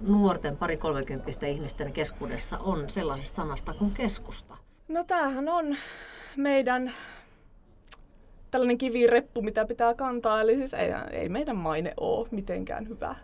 nuorten 0.01 0.57
pari 0.57 0.77
kolmekymppisten 0.77 1.51
ihmisten 1.51 1.93
keskuudessa 1.93 2.59
on 2.59 2.91
sellaisesta 2.91 3.37
sanasta 3.37 3.75
kuin 3.75 3.91
keskusta? 3.91 4.57
No 4.89 5.05
tämähän 5.05 5.49
on 5.49 5.77
meidän 6.37 6.93
tällainen 8.51 8.79
kivireppu, 8.79 9.43
mitä 9.43 9.65
pitää 9.65 9.95
kantaa. 9.95 10.41
Eli 10.41 10.57
siis 10.57 10.75
ei, 10.75 10.91
ei 11.11 11.29
meidän 11.29 11.57
maine 11.57 11.95
ole 12.01 12.29
mitenkään 12.31 12.89
hyvä. 12.89 13.17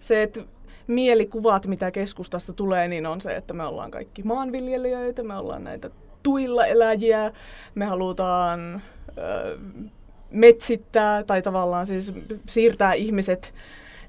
Se, 0.00 0.22
että 0.22 0.40
mielikuvat, 0.88 1.66
mitä 1.66 1.90
keskustasta 1.90 2.52
tulee, 2.52 2.88
niin 2.88 3.06
on 3.06 3.20
se, 3.20 3.36
että 3.36 3.54
me 3.54 3.64
ollaan 3.64 3.90
kaikki 3.90 4.22
maanviljelijöitä, 4.22 5.22
me 5.22 5.36
ollaan 5.36 5.64
näitä 5.64 5.90
tuilla 6.22 6.66
eläjiä, 6.66 7.32
me 7.74 7.84
halutaan 7.84 8.82
ö, 9.18 9.58
metsittää 10.30 11.24
tai 11.24 11.42
tavallaan 11.42 11.86
siis 11.86 12.12
siirtää 12.46 12.92
ihmiset 12.92 13.54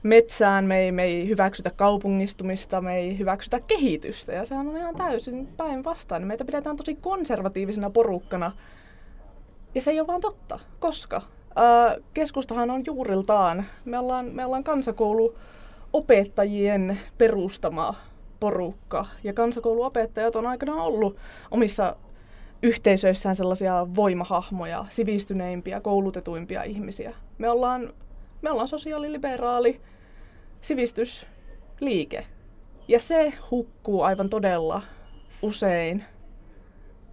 metsään, 0.03 0.65
me 0.65 0.79
ei, 0.79 0.91
me 0.91 1.03
ei 1.03 1.27
hyväksytä 1.27 1.69
kaupungistumista, 1.69 2.81
me 2.81 2.97
ei 2.97 3.19
hyväksytä 3.19 3.59
kehitystä 3.59 4.33
ja 4.33 4.45
sehän 4.45 4.67
on 4.67 4.77
ihan 4.77 4.95
täysin 4.95 5.47
päinvastainen. 5.57 6.27
Meitä 6.27 6.45
pidetään 6.45 6.77
tosi 6.77 6.95
konservatiivisena 6.95 7.89
porukkana 7.89 8.51
ja 9.75 9.81
se 9.81 9.91
ei 9.91 9.99
ole 9.99 10.07
vaan 10.07 10.21
totta, 10.21 10.59
koska 10.79 11.21
ää, 11.55 11.95
keskustahan 12.13 12.69
on 12.69 12.83
juuriltaan, 12.85 13.65
me 13.85 13.99
ollaan, 13.99 14.25
me 14.25 14.45
ollaan 14.45 14.63
kansakoulu 14.63 15.35
opettajien 15.93 16.99
perustama 17.17 17.95
porukka 18.39 19.05
ja 19.23 19.33
kansakouluopettajat 19.33 20.35
on 20.35 20.45
aikanaan 20.45 20.79
ollut 20.79 21.17
omissa 21.51 21.95
yhteisöissään 22.63 23.35
sellaisia 23.35 23.87
voimahahmoja, 23.95 24.85
sivistyneimpiä, 24.89 25.79
koulutetuimpia 25.79 26.63
ihmisiä. 26.63 27.13
Me 27.37 27.49
ollaan, 27.49 27.93
me 28.41 28.51
ollaan 28.51 28.67
sosiaaliliberaali 28.67 29.81
sivistysliike. 30.61 32.25
Ja 32.87 32.99
se 32.99 33.33
hukkuu 33.51 34.01
aivan 34.01 34.29
todella 34.29 34.81
usein 35.41 36.03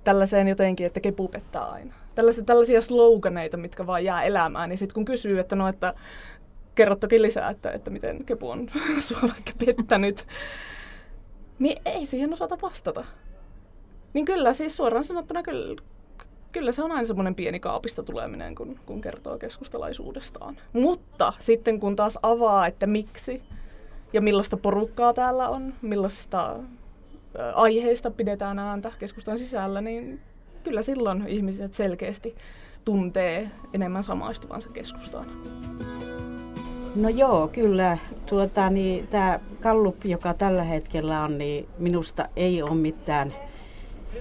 tällaiseen 0.04 0.48
jotenkin, 0.48 0.86
että 0.86 1.00
kepu 1.00 1.28
pettää 1.28 1.64
aina. 1.64 1.94
Tällaisia, 2.14 2.44
tällaisia 2.44 2.80
sloganeita, 2.80 3.56
mitkä 3.56 3.86
vaan 3.86 4.04
jää 4.04 4.22
elämään. 4.22 4.68
Niin 4.68 4.78
sitten 4.78 4.94
kun 4.94 5.04
kysyy, 5.04 5.38
että 5.38 5.56
no, 5.56 5.68
että 5.68 5.94
kerro 6.76 6.96
toki 6.96 7.22
lisää, 7.22 7.50
että, 7.50 7.70
että 7.70 7.90
miten 7.90 8.24
kepu 8.24 8.50
on 8.50 8.70
sua 9.08 9.18
vaikka 9.22 9.52
pettänyt, 9.66 10.26
niin 11.58 11.80
ei 11.84 12.06
siihen 12.06 12.32
osata 12.32 12.58
vastata. 12.62 13.04
Niin 14.14 14.24
kyllä, 14.24 14.52
siis 14.52 14.76
suoraan 14.76 15.04
sanottuna 15.04 15.42
kyllä, 15.42 15.82
kyllä 16.52 16.72
se 16.72 16.82
on 16.82 16.92
aina 16.92 17.04
semmoinen 17.04 17.34
pieni 17.34 17.60
kaapista 17.60 18.02
tuleminen, 18.02 18.54
kun, 18.54 18.80
kun 18.86 19.00
kertoo 19.00 19.38
keskustalaisuudestaan. 19.38 20.56
Mutta 20.72 21.32
sitten 21.40 21.80
kun 21.80 21.96
taas 21.96 22.18
avaa, 22.22 22.66
että 22.66 22.86
miksi 22.86 23.42
ja 24.12 24.20
millaista 24.20 24.56
porukkaa 24.56 25.14
täällä 25.14 25.48
on, 25.48 25.74
millaista 25.82 26.56
aiheista 27.54 28.10
pidetään 28.10 28.58
ääntä 28.58 28.92
keskustan 28.98 29.38
sisällä, 29.38 29.80
niin 29.80 30.20
kyllä 30.64 30.82
silloin 30.82 31.26
ihmiset 31.26 31.74
selkeästi 31.74 32.34
tuntee 32.84 33.50
enemmän 33.72 34.02
samaistuvansa 34.02 34.68
keskustaan. 34.68 35.26
No 36.96 37.08
joo, 37.08 37.48
kyllä. 37.48 37.98
Tuota, 38.26 38.70
niin, 38.70 39.06
tämä 39.06 39.40
Kallup, 39.60 40.04
joka 40.04 40.34
tällä 40.34 40.62
hetkellä 40.62 41.22
on, 41.22 41.38
niin 41.38 41.68
minusta 41.78 42.28
ei 42.36 42.62
ole 42.62 42.74
mitään 42.74 43.34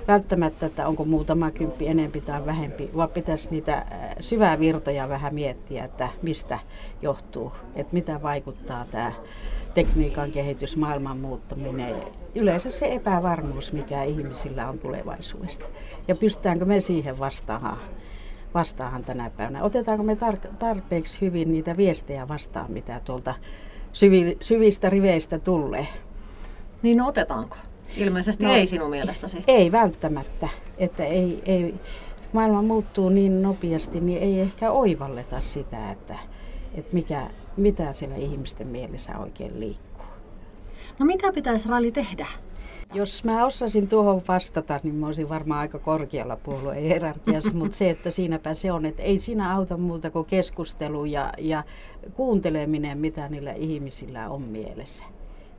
välttämättä, 0.08 0.66
että 0.66 0.88
onko 0.88 1.06
muutama 1.06 1.52
kymppi 1.52 1.88
enempi 1.88 2.22
tai 2.22 2.46
vähempi, 2.46 2.90
vaan 2.96 3.10
pitäisi 3.10 3.48
niitä 3.52 3.86
syvää 4.20 4.60
virtoja 4.60 5.10
vähän 5.10 5.36
miettiä, 5.36 5.84
että 5.84 6.10
mistä 6.22 6.60
johtuu, 7.02 7.52
että 7.76 7.94
mitä 7.94 8.22
vaikuttaa 8.22 8.86
tämä 8.92 9.12
tekniikan 9.74 10.32
kehitys, 10.32 10.78
maailman 10.78 11.18
muuttaminen, 11.18 11.96
yleensä 12.36 12.70
se 12.70 12.94
epävarmuus, 12.94 13.74
mikä 13.74 14.04
ihmisillä 14.04 14.70
on 14.70 14.80
tulevaisuudesta. 14.80 15.66
Ja 16.08 16.16
pystytäänkö 16.16 16.66
me 16.66 16.82
siihen 16.82 17.20
vastaamaan, 17.20 17.80
vastaamaan 18.56 19.04
tänä 19.04 19.30
päivänä? 19.30 19.64
Otetaanko 19.64 20.04
me 20.04 20.14
tar- 20.14 20.56
tarpeeksi 20.60 21.22
hyvin 21.22 21.52
niitä 21.52 21.78
viestejä 21.78 22.28
vastaan, 22.28 22.72
mitä 22.72 23.02
tuolta 23.06 23.34
syvi- 23.94 24.38
syvistä 24.42 24.90
riveistä 24.90 25.40
tulee? 25.40 25.88
Niin 26.82 26.98
no 26.98 27.08
otetaanko? 27.08 27.58
Ilmeisesti 27.98 28.44
no, 28.44 28.54
ei 28.54 28.66
sinun 28.66 28.90
mielestäsi. 28.90 29.42
Ei 29.48 29.72
välttämättä. 29.72 30.50
Että 30.78 31.06
ei, 31.06 31.42
ei, 31.46 31.76
maailma 32.34 32.62
muuttuu 32.62 33.10
niin 33.10 33.42
nopeasti, 33.42 34.00
niin 34.00 34.22
ei 34.22 34.40
ehkä 34.40 34.72
oivalleta 34.72 35.42
sitä, 35.42 35.92
että, 35.92 36.16
että 36.74 36.94
mikä, 36.96 37.30
mitä 37.58 37.94
siellä 37.94 38.16
ihmisten 38.16 38.68
mielessä 38.68 39.18
oikein 39.18 39.60
liikkuu. 39.60 40.06
No 41.00 41.06
mitä 41.06 41.32
pitäisi 41.34 41.70
Rali 41.70 41.92
tehdä? 41.92 42.28
Jos 42.94 43.24
mä 43.24 43.46
osasin 43.46 43.88
tuohon 43.88 44.22
vastata, 44.28 44.80
niin 44.84 44.96
mä 44.96 45.06
olisin 45.06 45.30
varmaan 45.30 45.60
aika 45.60 45.80
korkealla 45.80 46.36
puolueen 46.36 46.84
hierarkiassa, 46.84 47.52
mutta 47.58 47.78
se, 47.78 47.90
että 47.90 48.12
siinäpä 48.12 48.54
se 48.54 48.72
on, 48.72 48.86
että 48.86 49.04
ei 49.04 49.20
siinä 49.20 49.56
auta 49.56 49.78
muuta 49.78 50.12
kuin 50.12 50.26
keskustelu 50.26 51.06
ja, 51.06 51.34
ja 51.38 51.64
kuunteleminen, 52.14 52.98
mitä 52.98 53.30
niillä 53.30 53.54
ihmisillä 53.54 54.30
on 54.30 54.42
mielessä 54.42 55.04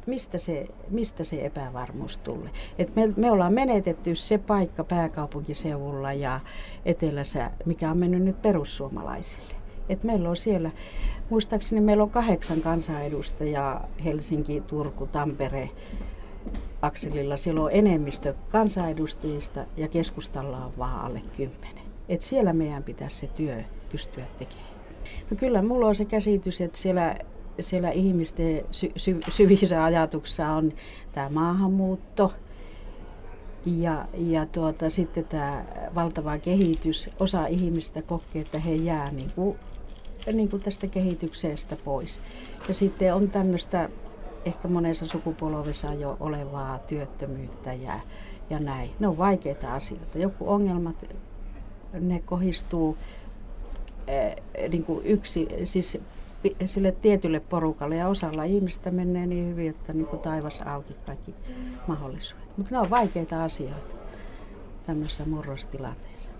mistä 0.06 0.38
se, 0.38 0.66
mistä 0.90 1.24
se 1.24 1.46
epävarmuus 1.46 2.18
tulee. 2.18 2.50
Et 2.78 2.96
me, 2.96 3.12
me 3.16 3.30
ollaan 3.30 3.52
menetetty 3.52 4.14
se 4.14 4.38
paikka 4.38 4.84
pääkaupunkiseudulla 4.84 6.12
ja 6.12 6.40
etelässä, 6.84 7.50
mikä 7.64 7.90
on 7.90 7.98
mennyt 7.98 8.22
nyt 8.22 8.42
perussuomalaisille. 8.42 9.54
Et 9.88 10.04
meillä 10.04 10.30
on 10.30 10.36
siellä, 10.36 10.70
muistaakseni 11.30 11.80
meillä 11.80 12.02
on 12.02 12.10
kahdeksan 12.10 12.60
kansanedustajaa, 12.60 13.88
Helsinki, 14.04 14.60
Turku, 14.60 15.06
Tampere, 15.06 15.70
akselilla. 16.82 17.36
Siellä 17.36 17.62
on 17.62 17.70
enemmistö 17.72 18.34
kansanedustajista 18.48 19.64
ja 19.76 19.88
keskustalla 19.88 20.56
on 20.56 20.72
vaan 20.78 21.00
alle 21.00 21.22
kymmenen. 21.36 21.86
Et 22.08 22.22
siellä 22.22 22.52
meidän 22.52 22.82
pitäisi 22.82 23.16
se 23.16 23.26
työ 23.26 23.62
pystyä 23.92 24.24
tekemään. 24.38 24.76
No 25.30 25.36
kyllä 25.36 25.62
mulla 25.62 25.86
on 25.86 25.94
se 25.94 26.04
käsitys, 26.04 26.60
että 26.60 26.78
siellä 26.78 27.16
siellä 27.60 27.90
ihmisten 27.90 28.64
sy- 28.70 28.92
sy- 28.96 29.20
syvissä 29.28 29.84
ajatuksissa 29.84 30.48
on 30.48 30.72
tämä 31.12 31.28
maahanmuutto 31.28 32.32
ja, 33.66 34.08
ja 34.14 34.46
tuota, 34.46 34.90
sitten 34.90 35.24
tämä 35.24 35.64
valtava 35.94 36.38
kehitys. 36.38 37.10
Osa 37.20 37.46
ihmistä 37.46 38.02
kokee, 38.02 38.42
että 38.42 38.58
he 38.58 38.74
jää 38.74 39.10
niin 39.10 39.30
kuin, 39.34 39.58
niin 40.32 40.48
tästä 40.48 40.86
kehityksestä 40.86 41.76
pois. 41.84 42.20
Ja 42.68 42.74
sitten 42.74 43.14
on 43.14 43.30
tämmöistä 43.30 43.88
ehkä 44.46 44.68
monessa 44.68 45.06
sukupolvessa 45.06 45.94
jo 45.94 46.16
olevaa 46.20 46.78
työttömyyttä 46.78 47.72
ja, 47.72 48.00
ja 48.50 48.58
näin. 48.58 48.90
Ne 48.98 49.08
on 49.08 49.18
vaikeita 49.18 49.74
asioita. 49.74 50.18
Joku 50.18 50.50
ongelmat, 50.50 51.04
ne 52.00 52.22
kohistuu 52.26 52.96
eh, 54.06 54.36
niin 54.68 54.84
kuin 54.84 55.06
yksi, 55.06 55.48
siis 55.64 55.98
sille 56.66 56.92
tietylle 56.92 57.40
porukalle 57.40 57.96
ja 57.96 58.08
osalla 58.08 58.44
ihmistä 58.44 58.90
menee 58.90 59.26
niin 59.26 59.48
hyvin, 59.48 59.70
että 59.70 59.92
niin 59.92 60.06
kuin 60.06 60.22
taivas 60.22 60.62
auki 60.62 60.96
kaikki 61.06 61.34
mahdollisuudet. 61.86 62.56
Mutta 62.56 62.74
ne 62.74 62.78
on 62.78 62.90
vaikeita 62.90 63.44
asioita 63.44 63.94
tämmöisessä 64.86 65.24
murrostilanteessa. 65.24 66.30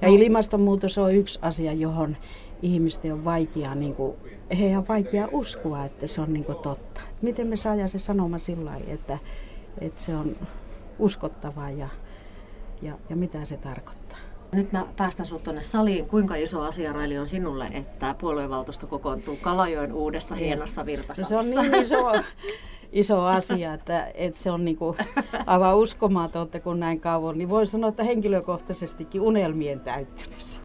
Ja 0.00 0.08
ilmastonmuutos 0.08 0.98
on 0.98 1.14
yksi 1.14 1.38
asia, 1.42 1.72
johon 1.72 2.16
ihmisten 2.62 3.12
on 3.12 3.24
vaikea, 3.24 3.74
niin 3.74 3.94
kuin, 3.94 4.16
heidän 4.58 4.78
on 4.78 4.88
vaikea 4.88 5.28
uskoa, 5.32 5.84
että 5.84 6.06
se 6.06 6.20
on 6.20 6.32
niin 6.32 6.44
kuin 6.44 6.58
totta. 6.58 6.85
Miten 7.22 7.46
me 7.46 7.56
saadaan 7.56 7.88
se 7.88 7.98
sanoma 7.98 8.38
sillä 8.38 8.70
lailla, 8.70 8.92
että, 8.92 9.18
että 9.80 10.00
se 10.00 10.16
on 10.16 10.36
uskottavaa 10.98 11.70
ja, 11.70 11.88
ja, 12.82 12.98
ja 13.10 13.16
mitä 13.16 13.44
se 13.44 13.56
tarkoittaa. 13.56 14.18
Nyt 14.52 14.72
mä 14.72 14.86
päästän 14.96 15.26
sinut 15.26 15.42
tuonne 15.42 15.62
saliin. 15.62 16.08
Kuinka 16.08 16.34
iso 16.34 16.60
asia 16.60 16.92
Raili 16.92 17.18
on 17.18 17.28
sinulle, 17.28 17.66
että 17.72 18.14
puoluevaltuusto 18.20 18.86
kokoontuu 18.86 19.36
Kalajoen 19.36 19.92
uudessa 19.92 20.34
niin. 20.34 20.44
hienossa 20.44 20.86
virtasalissa? 20.86 21.34
No 21.34 21.42
se 21.42 21.58
on 21.58 21.70
niin 21.72 21.82
iso, 21.82 22.12
iso 22.92 23.22
asia, 23.22 23.74
että, 23.74 24.10
että 24.14 24.38
se 24.38 24.50
on 24.50 24.64
niin 24.64 24.76
kuin 24.76 24.96
aivan 25.46 25.76
uskomatonta, 25.76 26.60
kun 26.60 26.80
näin 26.80 27.00
kauan. 27.00 27.38
Niin 27.38 27.48
voin 27.48 27.66
sanoa, 27.66 27.90
että 27.90 28.04
henkilökohtaisestikin 28.04 29.20
unelmien 29.20 29.80
täyttymys. 29.80 30.60